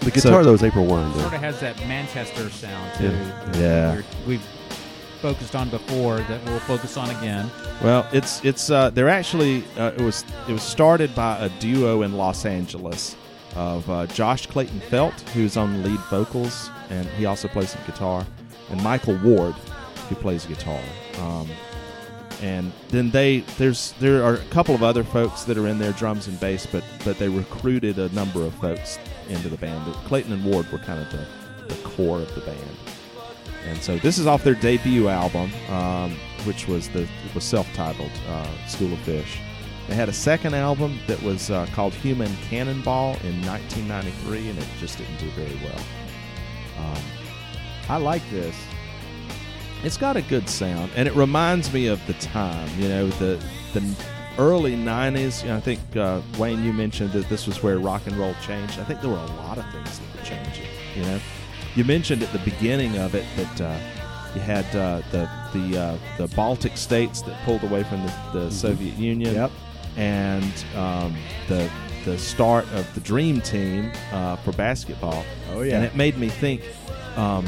[0.00, 1.10] the guitar, so- though, is April Wine.
[1.14, 3.04] Sort of has that Manchester sound too.
[3.04, 3.56] Yeah.
[3.58, 3.92] Yeah.
[3.94, 4.46] we're- We've
[5.22, 7.50] focused on before that we'll focus on again.
[7.82, 12.02] Well, it's it's uh, they're actually uh, it was it was started by a duo
[12.02, 13.16] in Los Angeles
[13.56, 18.26] of uh, Josh Clayton Felt, who's on lead vocals, and he also plays some guitar,
[18.70, 19.54] and Michael Ward,
[20.08, 20.80] who plays guitar.
[21.20, 21.48] Um,
[22.42, 25.92] and then they there's there are a couple of other folks that are in there,
[25.92, 29.94] drums and bass, but but they recruited a number of folks into the band.
[30.04, 31.26] Clayton and Ward were kind of the,
[31.72, 32.76] the core of the band.
[33.68, 38.66] And so this is off their debut album, um, which was the was self-titled uh,
[38.66, 39.38] School of Fish.
[39.88, 44.66] They had a second album that was uh, called Human Cannonball in 1993, and it
[44.78, 45.84] just didn't do very well.
[46.78, 47.02] Um,
[47.88, 48.56] I like this.
[49.84, 52.68] It's got a good sound, and it reminds me of the time.
[52.78, 53.42] You know, the
[53.72, 53.94] the
[54.38, 55.42] early '90s.
[55.42, 58.34] You know, I think uh, Wayne, you mentioned that this was where rock and roll
[58.42, 58.78] changed.
[58.78, 60.66] I think there were a lot of things that were changing.
[60.96, 61.20] You know,
[61.74, 63.78] you mentioned at the beginning of it that uh,
[64.34, 68.50] you had uh, the the uh, the Baltic states that pulled away from the, the
[68.50, 69.34] Soviet Union.
[69.34, 69.50] Yep.
[69.96, 71.14] And um,
[71.48, 71.70] the
[72.04, 75.24] the start of the Dream Team uh, for basketball.
[75.50, 75.76] Oh, yeah.
[75.76, 76.62] And it made me think
[77.16, 77.46] um,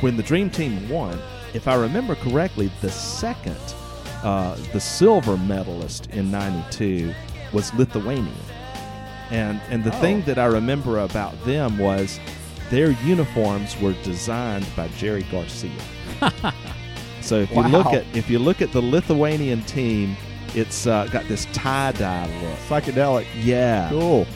[0.00, 1.20] when the Dream Team won,
[1.54, 3.56] if I remember correctly, the second,
[4.22, 7.14] uh, the silver medalist in '92
[7.52, 8.32] was Lithuania.
[9.30, 10.00] And and the Oh.
[10.00, 12.18] thing that I remember about them was
[12.70, 15.70] their uniforms were designed by Jerry Garcia.
[17.20, 20.16] so if you look at if you look at the Lithuanian team,
[20.54, 22.58] it's uh, got this tie dye look.
[22.68, 23.26] Psychedelic.
[23.42, 23.88] Yeah.
[23.90, 24.26] Cool.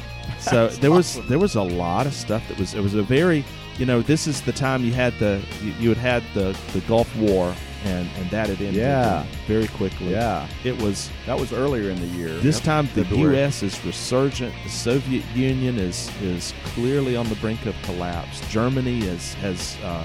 [0.40, 3.02] So That's there was there was a lot of stuff that was it was a
[3.02, 3.44] very
[3.78, 6.80] you know this is the time you had the you, you had had the the
[6.86, 9.24] Gulf War and and that had ended Yeah.
[9.46, 10.10] very quickly.
[10.12, 10.48] Yeah.
[10.64, 12.28] It was That was earlier in the year.
[12.40, 13.36] this time the February.
[13.36, 13.62] U.S.
[13.62, 14.54] is resurgent.
[14.64, 18.40] The Soviet Union is is clearly on the brink of collapse.
[18.50, 20.04] Germany is, has uh,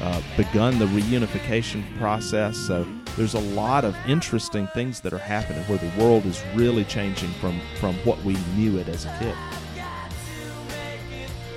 [0.00, 2.56] uh, begun the reunification process.
[2.56, 6.84] So there's a lot of interesting things that are happening where the world is really
[6.84, 9.36] changing from from what we knew it as a kid.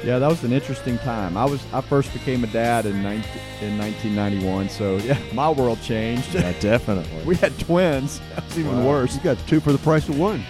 [0.06, 1.36] Yeah, that was an interesting time.
[1.36, 3.24] I was I first became a dad in 19,
[3.62, 6.34] in 1991, so yeah, my world changed.
[6.36, 7.24] Yeah, definitely.
[7.26, 8.22] we had twins.
[8.36, 8.88] That was even Wow.
[8.88, 9.16] worse.
[9.16, 10.44] You got two for the price of one.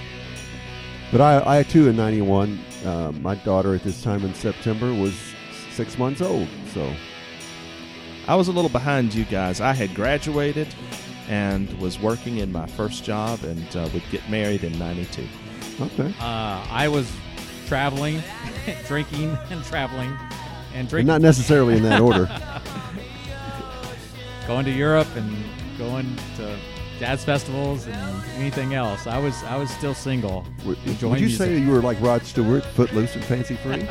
[1.12, 5.14] But I, I too, in '91, uh, my daughter at this time in September was
[5.72, 6.48] six months old.
[6.74, 6.92] So
[8.28, 9.62] I was a little behind you guys.
[9.62, 10.68] I had graduated
[11.30, 15.26] and was working in my first job and uh, would get married in '92.
[15.80, 17.10] okay, Uh, I was
[17.68, 18.22] traveling,
[18.88, 20.16] drinking, and traveling,
[20.74, 22.26] and but drinking, not necessarily in that order.
[24.48, 25.36] going to Europe and
[25.78, 26.58] going to
[27.00, 29.08] jazz festivals and anything else.
[29.08, 32.24] I was I was still single, Would, would you music, say you were like Rod
[32.24, 33.88] Stewart, footloose and fancy free?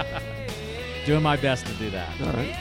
[1.07, 2.09] doing my best to do that.
[2.21, 2.57] All right.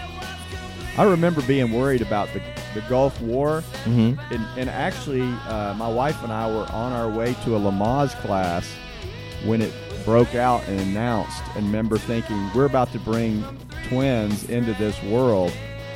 [0.97, 2.41] I remember being worried about the,
[2.75, 4.19] the Gulf War, Mm-hmm.
[4.33, 8.13] and, and actually, uh, my wife and I were on our way to a Lamaze
[8.21, 8.67] class
[9.45, 9.73] when it
[10.05, 11.41] broke out and announced.
[11.55, 13.43] And remember thinking, we're about to bring
[13.87, 15.51] twins into this world.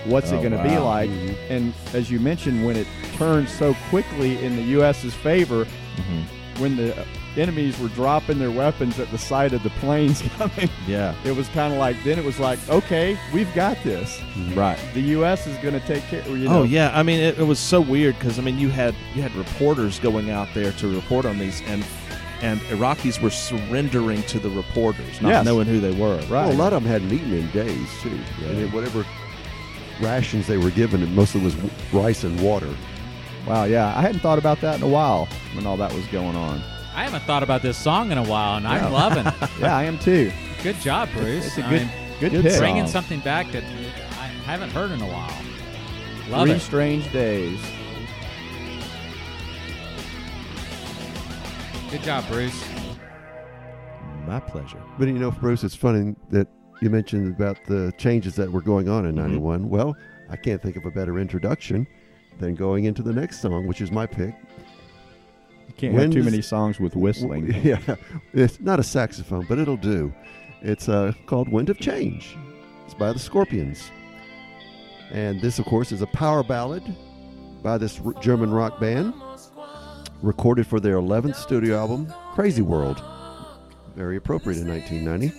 [0.05, 0.85] What's Oh, it going to be wow.
[0.85, 1.09] like?
[1.09, 1.35] Mhm.
[1.49, 5.65] And as you mentioned, when it turned so quickly in the U.S.'s favor,
[5.97, 6.61] Mm-hmm.
[6.61, 6.95] when the
[7.37, 11.13] enemies were dropping their weapons at the sight of the planes coming, Yeah.
[11.25, 14.19] it was kind of like, then it was like, okay, we've got this.
[14.53, 14.77] Right.
[14.93, 15.45] The U.S.
[15.47, 16.25] is going to take care.
[16.29, 18.69] You know, Oh yeah, I mean it, it was so weird because I mean you
[18.69, 21.83] had you had reporters going out there to report on these and
[22.41, 25.45] and Iraqis were surrendering to the reporters, not Yes.
[25.45, 26.17] knowing who they were.
[26.17, 26.29] Right.
[26.29, 28.19] Well, a lot of them hadn't eaten in days too.
[28.45, 29.05] And whatever
[30.01, 31.55] rations they were given, it mostly was
[31.91, 32.69] rice and water.
[33.47, 36.35] Wow, yeah, I hadn't thought about that in a while when all that was going
[36.35, 36.61] on.
[36.93, 38.85] I haven't thought about this song in a while, and Yeah.
[38.85, 39.33] I'm loving it.
[39.61, 40.31] Yeah, I am too.
[40.63, 41.45] Good job, Bruce.
[41.47, 42.57] It's a I good, mean, good, good pick.
[42.59, 45.31] bringing something back that I haven't heard in a while.
[46.29, 46.59] Love Three it.
[46.61, 47.59] strange days.
[51.91, 52.63] Good job, Bruce.
[54.25, 54.81] My pleasure.
[54.99, 56.47] But you know, Bruce, it's funny that
[56.81, 59.19] you mentioned about the changes that were going on in Mhm.
[59.19, 59.69] '91.
[59.69, 59.95] Well,
[60.29, 61.87] I can't think of a better introduction
[62.39, 64.35] than going into the next song, which is my pick.
[65.69, 67.53] You can't When have too many songs with whistling.
[67.63, 67.79] Yeah,
[68.33, 70.13] it's not a saxophone, but it'll do.
[70.61, 72.37] It's uh, called "Wind of Change."
[72.85, 73.91] It's by the Scorpions,
[75.11, 76.83] and this, of course, is a power ballad
[77.63, 79.13] by this r- German rock band,
[80.21, 83.01] recorded for their 11th studio album, "Crazy World."
[83.95, 85.31] Very appropriate in 1990.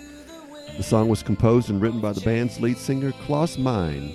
[0.76, 4.12] The song was composed and written by the band's lead singer Klaus Meine,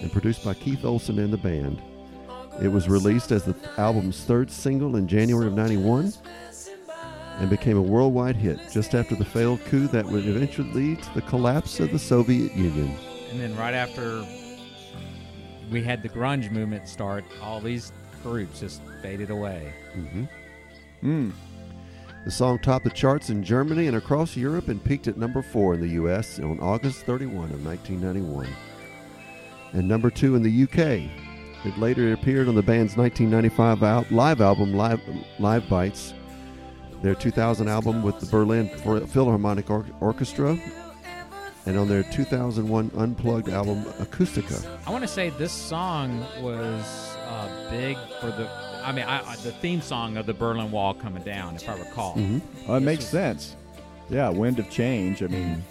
[0.00, 1.80] and produced by Keith Olsen and the band.
[2.62, 6.12] It was released as the album's third single in January of 91
[7.40, 11.14] and became a worldwide hit just after the failed coup that would eventually lead to
[11.14, 12.94] the collapse of the Soviet Union.
[13.32, 14.24] And then right after
[15.70, 17.92] we had the grunge movement start, all these
[18.24, 19.72] groups just faded away.
[19.94, 20.24] hmm
[21.02, 21.32] Mm.
[22.24, 25.74] The song topped the charts in Germany and across Europe and peaked at number four
[25.74, 26.38] in the U.S.
[26.40, 28.48] on August 31 of 1991.
[29.74, 31.10] And number two in the U.K.
[31.66, 35.00] It later appeared on the band's 1995 al- live album, Live,
[35.38, 36.14] Live Bites,
[37.02, 38.70] their 2000 album with the Berlin
[39.08, 40.58] Philharmonic Or- Orchestra,
[41.66, 44.64] and on their 2001 unplugged album, Acoustica.
[44.86, 48.48] I want to say this song was uh, big for the.
[48.84, 51.78] I mean, I, I, the theme song of the Berlin Wall coming down, if I
[51.78, 52.14] recall.
[52.16, 52.40] Mhm.
[52.68, 53.56] Oh, it This makes was- sense.
[54.10, 55.22] Yeah, wind of change.
[55.22, 55.64] I mean,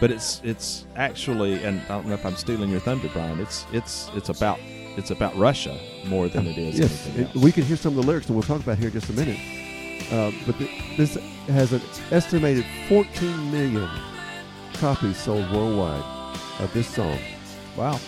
[0.00, 3.38] But it's it's actually, and I don't know if I'm stealing your thunder, Brian.
[3.38, 4.58] It's it's it's about
[4.96, 8.10] it's about Russia more than it is Yes, it- we can hear some of the
[8.10, 9.38] lyrics, and we'll talk about here in just a minute.
[10.10, 11.14] Uh, but th- this
[11.46, 11.80] has an
[12.10, 13.88] estimated 14 million
[14.74, 16.02] copies sold worldwide
[16.58, 17.18] of this song.
[17.76, 17.98] Wow.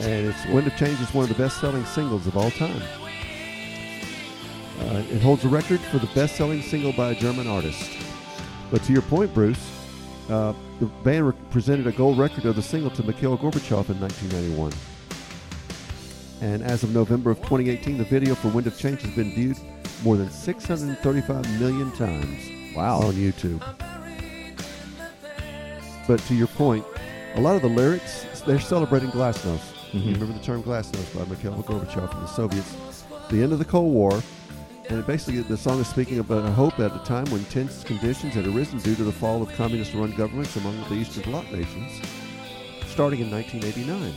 [0.00, 2.82] And it's Wind of Change is one of the best-selling singles of all time.
[4.80, 7.90] Uh, it holds a record for the best-selling single by a German artist.
[8.70, 9.70] But to your point, Bruce,
[10.28, 14.00] uh, the band re- presented a gold record of the single to Mikhail Gorbachev in
[14.00, 14.72] 1991.
[16.42, 19.56] And as of November of 2018, the video for Wind of Change has been viewed
[20.04, 22.98] more than 635 million times Wow.
[22.98, 23.62] on YouTube.
[26.06, 26.84] But to your point,
[27.36, 29.72] a lot of the lyrics, they're celebrating glasnost.
[29.96, 30.20] You Mhm.
[30.20, 32.74] remember the term glasnost by Mikhail Gorbachev and the Soviets.
[33.30, 34.22] The end of the Cold War,
[34.90, 38.34] and basically the song is speaking about a hope at a time when tense conditions
[38.34, 41.92] had arisen due to the fall of communist-run governments among the Eastern Bloc nations,
[42.88, 44.12] starting in 1989.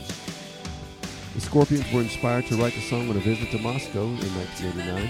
[1.34, 5.08] The Scorpions were inspired to write the song on a visit to Moscow in 1989,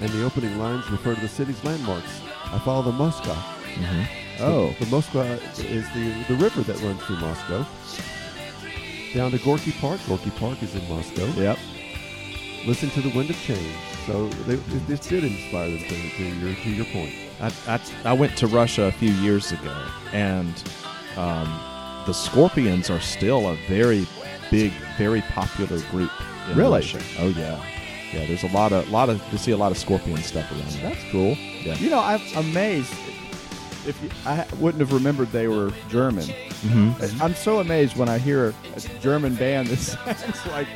[0.00, 2.20] and the opening lines refer to the city's landmarks.
[2.46, 3.34] I follow the Moskva.
[3.34, 4.42] Mm-hmm.
[4.42, 4.68] Oh.
[4.78, 7.66] The, the Moskva is the, the river that runs through Moscow.
[9.14, 10.00] Down to Gorky Park.
[10.06, 11.26] Gorky Park is in Moscow.
[11.40, 11.58] Yep.
[12.66, 13.74] Listen to the wind of change.
[14.06, 14.56] So they,
[14.86, 17.14] this did inspire them to, to, your, to your point.
[17.40, 17.80] I, I,
[18.10, 19.74] I went to Russia a few years ago,
[20.12, 20.52] and
[21.16, 21.46] um,
[22.06, 24.06] the Scorpions are still a very
[24.50, 26.10] big, very popular group.
[26.50, 26.80] In Really?
[26.80, 27.00] Russia.
[27.18, 27.62] Oh yeah,
[28.12, 28.26] yeah.
[28.26, 30.90] There's a lot of lot of you see a lot of Scorpion stuff around there.
[30.90, 31.36] That's cool.
[31.62, 31.76] Yeah.
[31.76, 32.94] You know, I'm amazed.
[33.86, 36.24] If you, I wouldn't have remembered they were German.
[36.24, 37.22] Mm-hmm.
[37.22, 39.78] I'm so amazed when I hear a German band that
[40.16, 40.68] sounds like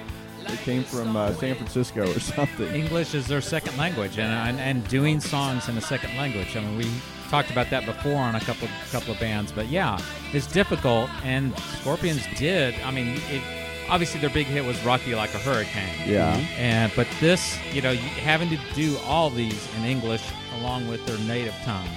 [0.49, 2.69] they came from uh, San Francisco or something.
[2.75, 6.57] English is their second language, and, and and doing songs in a second language.
[6.57, 6.91] I mean, we
[7.31, 9.99] talked about that before on a couple couple of bands, but yeah,
[10.33, 11.11] it's difficult.
[11.25, 12.75] And Scorpions did.
[12.85, 13.43] I mean, it,
[13.89, 16.35] obviously their big hit was "Rock You Like a Hurricane." Yeah.
[16.57, 20.23] And but this, you know, having to do all these in English
[20.59, 21.89] along with their native tongue.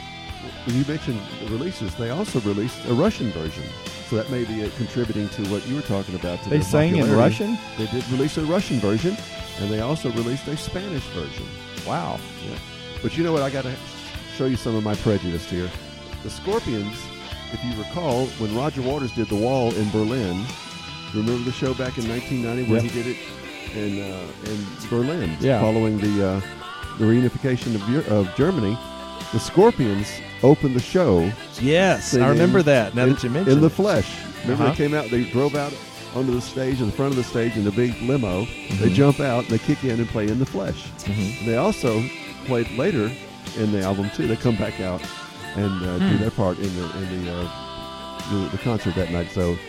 [0.65, 1.19] When you mentioned
[1.49, 3.63] releases, they also released a Russian version.
[4.09, 6.41] So that may be uh, contributing to what you were talking about.
[6.43, 7.11] To They sang in.
[7.15, 7.57] Russian?
[7.77, 9.17] They did release a Russian version,
[9.59, 11.45] and they also released a Spanish version.
[11.87, 12.19] Wow.
[12.47, 12.57] Yeah.
[13.01, 13.41] But you know what?
[13.41, 13.75] I got to
[14.37, 15.69] show you some of my prejudice here.
[16.23, 16.97] The Scorpions,
[17.51, 20.43] if you recall, when Roger Waters did The Wall in Berlin,
[21.13, 22.91] remember the show back in 1990 where Yep.
[22.91, 23.17] he did it
[23.75, 25.61] in uh, in Berlin, Yeah.
[25.61, 26.41] following the uh,
[26.97, 28.77] the reunification of, of Germany.
[29.31, 30.07] The Scorpions
[30.43, 32.95] opened the show Yes, I remember that.
[32.95, 34.09] Now in, that you mentioned in the flesh.
[34.43, 34.71] Remember Uh-huh.
[34.73, 35.73] they came out, they drove out
[36.15, 38.45] onto the stage, in the front of the stage in the big limo.
[38.79, 38.93] They Mhm.
[38.93, 40.85] jump out, they kick in and play in the flesh.
[41.05, 41.39] Mhm.
[41.39, 42.03] And they also
[42.45, 43.11] played later
[43.57, 44.27] in the album too.
[44.27, 45.01] They come back out
[45.55, 46.17] and uh, do Hmm.
[46.21, 47.47] their part in the in the, uh,
[48.31, 49.31] the the concert that night.
[49.33, 49.59] So it,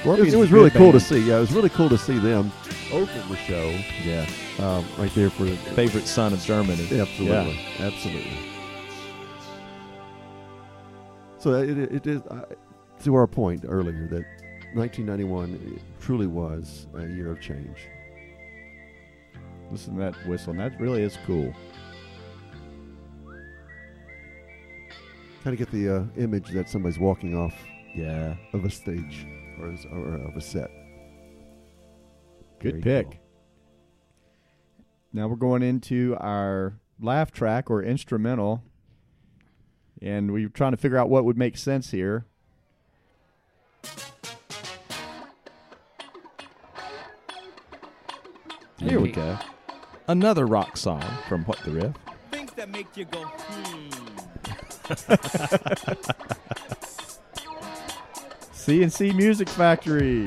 [0.00, 1.18] Scorpions it was is a really cool to see.
[1.20, 2.52] Yeah, it was really cool to see them
[2.92, 3.72] open the show
[4.04, 4.26] yeah,
[4.58, 6.82] um, right there for the favorite son of Germany.
[6.92, 8.38] Absolutely, absolutely.
[11.40, 12.44] So it, it, it is uh,
[13.02, 14.24] to our point earlier that
[14.74, 17.78] 1991 truly was a year of change.
[19.70, 20.50] Listen to that whistle.
[20.50, 21.52] And that really is cool.
[25.42, 27.54] Kind of get the uh, image that somebody's walking off
[27.94, 28.36] Yeah.
[28.52, 29.26] of a stage
[29.58, 30.70] or, is- or of a set.
[32.58, 33.20] Good pick.
[35.12, 38.62] Now we're going into our laugh track or instrumental.
[40.02, 42.24] And we're trying to figure out what would make sense here.
[48.78, 49.38] Here we go.
[50.08, 51.92] Another rock song from What the Riff.
[52.30, 53.90] Things that make you go, hmm.
[58.52, 60.26] C+C Music Factory.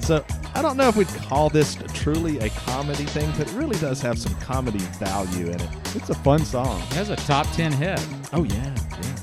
[0.00, 3.78] So I don't know if we'd call this truly a comedy thing, but it really
[3.78, 5.68] does have some comedy value in it.
[5.94, 6.80] It's a fun song.
[6.82, 8.04] It has a top ten hit.
[8.32, 9.16] Oh yeah, yeah.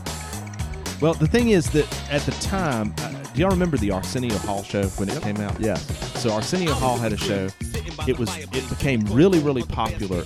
[1.02, 4.64] Well, the thing is that at the time, uh, do y'all remember the Arsenio Hall
[4.64, 5.60] show when it came out?
[5.60, 5.76] Yeah.
[5.76, 7.50] So Arsenio Hall had a show.
[8.08, 10.24] It was it became really really popular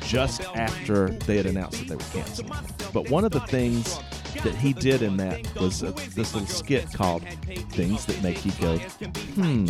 [0.00, 2.50] just after they had announced that they were canceling.
[2.52, 2.90] it.
[2.92, 3.98] But one of the things
[4.42, 7.22] that he did in that was uh, this little skit called
[7.70, 9.66] "Things That Make You Go Hmm."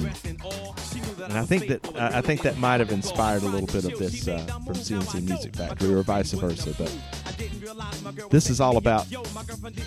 [1.22, 4.26] And I think that I think that might have inspired a little bit of this
[4.26, 6.74] uh, from C+C Music Factory or vice versa.
[6.76, 6.92] But
[8.30, 9.08] this is all about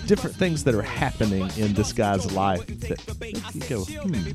[0.05, 3.01] different things that are happening in this guy's life that
[3.53, 4.31] you go, hmm.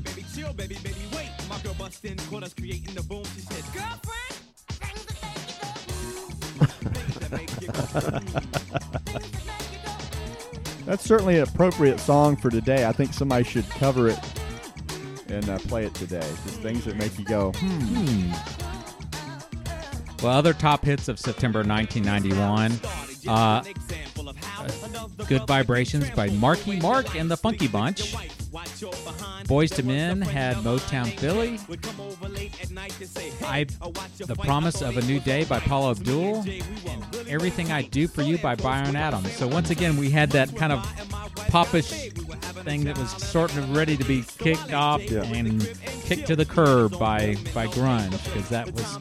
[10.85, 12.85] That's certainly an appropriate song for today.
[12.85, 14.19] I think somebody should cover it
[15.31, 16.27] and uh, play it today.
[16.43, 18.31] Just things that make you go, hmm.
[20.21, 22.79] Well, other top hits of September 1991.
[23.27, 23.63] Uh,
[25.27, 28.13] Good Vibrations by Marky Mark and the Funky Bunch.
[29.47, 31.59] Boyz II Men had Motown Philly.
[33.43, 36.41] I, The Promise of a New Day by Paula Abdul.
[36.41, 39.31] And Everything I Do for You by Bryan Adams.
[39.33, 40.79] So once again, we had that kind of
[41.49, 42.11] popish
[42.63, 45.23] thing that was sort of ready to be kicked off Yeah.
[45.23, 45.61] and
[46.05, 48.97] kicked to the curb by by grunge because that was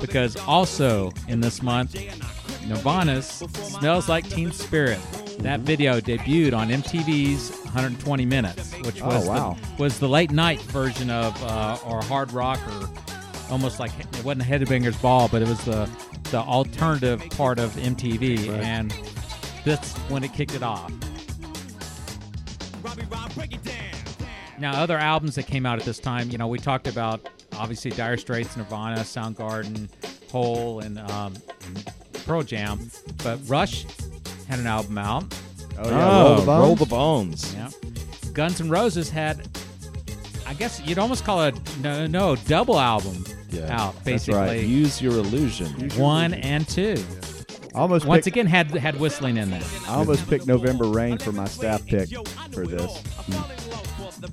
[0.00, 1.94] because also in this month
[2.66, 4.98] Nirvana's Smells Like Teen Spirit.
[5.40, 9.56] That video debuted on MTV's 120 Minutes, which Oh, was wow.
[9.76, 12.88] the, was the late night version of uh, or hard rock or
[13.50, 15.88] almost like it wasn't a Headbangers Ball, but it was the
[16.30, 18.60] the alternative part of MTV, Right.
[18.62, 18.94] and
[19.64, 20.90] that's when it kicked it off.
[24.58, 27.90] Now, other albums that came out at this time, you know, we talked about obviously
[27.90, 29.88] Dire Straits, Nirvana, Soundgarden,
[30.30, 31.34] Hole, and, um,
[31.66, 31.92] and
[32.24, 32.90] Pearl Jam,
[33.22, 33.84] but Rush
[34.48, 35.24] had an album out.
[35.78, 36.22] Oh, yeah.
[36.22, 36.60] Roll the Bones?
[36.60, 37.54] Roll the Bones.
[37.54, 37.70] Yeah.
[38.32, 39.48] Guns N' Roses had,
[40.46, 44.46] I guess you'd almost call it no, no double album Yeah, out, That's right.
[44.46, 44.66] basically.
[44.66, 45.90] Use your illusion.
[45.98, 47.02] One and two.
[47.74, 49.62] I almost Once picked, again, had had whistling in there.
[49.88, 52.08] I almost picked November Rain for my staff pick
[52.52, 53.02] for this.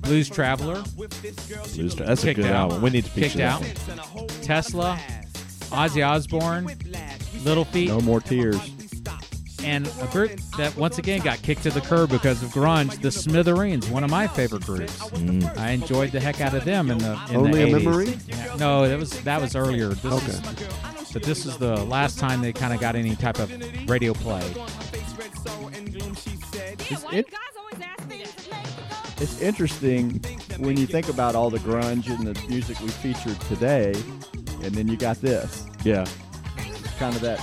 [0.00, 0.82] Blues Traveler,
[1.76, 2.52] Lose- That's a good out.
[2.70, 2.82] album.
[2.82, 4.28] We need to feature Kicked that out.
[4.42, 4.98] Tesla,
[5.70, 6.68] Ozzy Osbourne,
[7.44, 7.88] Little Feat.
[7.88, 8.58] No more tears.
[9.64, 13.10] and a group that once again got kicked to the curb because of grunge, the
[13.12, 14.96] Smithereens, one of my favorite groups.
[15.10, 15.56] Mm.
[15.56, 17.84] I enjoyed the heck out of them in the in Only the a 80s.
[17.84, 18.18] Memory?
[18.26, 19.88] Yeah, no, that was that was earlier.
[19.88, 20.26] This Okay.
[20.26, 20.40] is,
[21.12, 23.50] but this is the last time they kind of got any type of
[23.88, 24.42] radio play.
[26.90, 27.26] It's, it,
[29.18, 30.20] it's interesting
[30.58, 33.92] when you think about all the grunge and the music we featured today,
[34.62, 35.66] and then you got this.
[35.84, 36.04] Yeah.
[36.56, 37.40] It's kind of that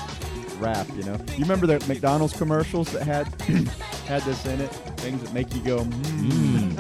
[0.59, 1.17] rap, you know.
[1.35, 3.27] You remember the McDonald's commercials that had
[4.09, 4.69] had this in it?
[4.97, 6.75] Things that make you go, mm.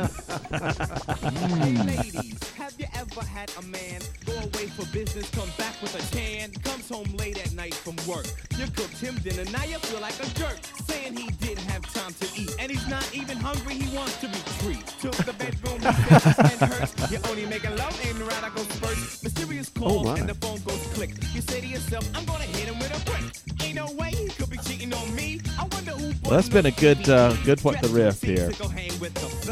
[1.85, 6.01] Ladies, have you ever had a man go away for business, come back with a
[6.15, 8.25] tan, comes home late at night from work?
[8.57, 10.57] You cooked him dinner, now you feel like a jerk,
[10.87, 14.27] saying he didn't have time to eat, and he's not even hungry, he wants to
[14.27, 14.85] retreat.
[15.01, 18.49] To the bedroom, he says his hand hurts, you're only making love, ain't around, I
[18.55, 19.21] go spurts.
[19.23, 20.17] Mysterious call, Oh, my.
[20.17, 21.11] and the phone goes click.
[21.33, 23.18] You say to yourself, I'm gonna hit him with a brick.
[26.29, 28.51] Well, that's been a good, uh, good what the riff here.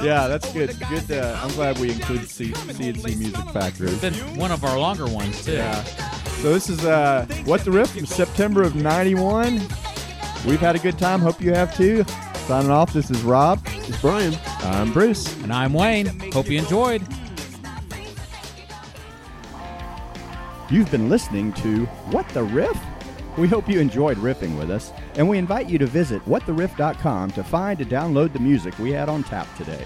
[0.05, 0.78] Yeah, that's good.
[0.88, 1.11] Good.
[1.11, 3.89] Uh, I'm glad we included C- C+C Music Factory.
[3.89, 5.53] It's been one of our longer ones too.
[5.53, 5.84] Yeah.
[6.43, 9.55] So this is uh, what the riff from September of '91.
[10.45, 11.19] We've had a good time.
[11.19, 12.05] Hope you have too.
[12.45, 12.93] Signing off.
[12.93, 13.59] This is Rob.
[13.65, 14.38] It's Brian.
[14.59, 15.36] I'm Bruce.
[15.41, 16.05] And I'm Wayne.
[16.32, 17.01] Hope you enjoyed.
[20.69, 22.80] You've been listening to What the Riff?
[23.36, 27.43] We hope you enjoyed riffing with us, and we invite you to visit whattheriff.com to
[27.43, 29.86] find and download the music we had on tap today.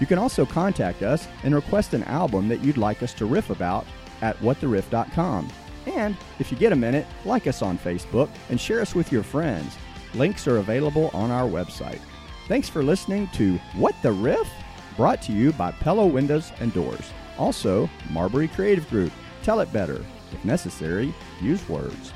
[0.00, 3.50] You can also contact us and request an album that you'd like us to riff
[3.50, 3.86] about
[4.22, 5.48] at whattheriff.com.
[5.86, 9.22] And if you get a minute, like us on Facebook and share us with your
[9.22, 9.76] friends.
[10.14, 12.00] Links are available on our website.
[12.48, 14.48] Thanks for listening to What the Riff?
[14.96, 17.12] Brought to you by Pella Windows and Doors.
[17.38, 19.12] Also, Marbury Creative Group.
[19.42, 20.04] Tell it better.
[20.32, 22.12] If necessary, use words.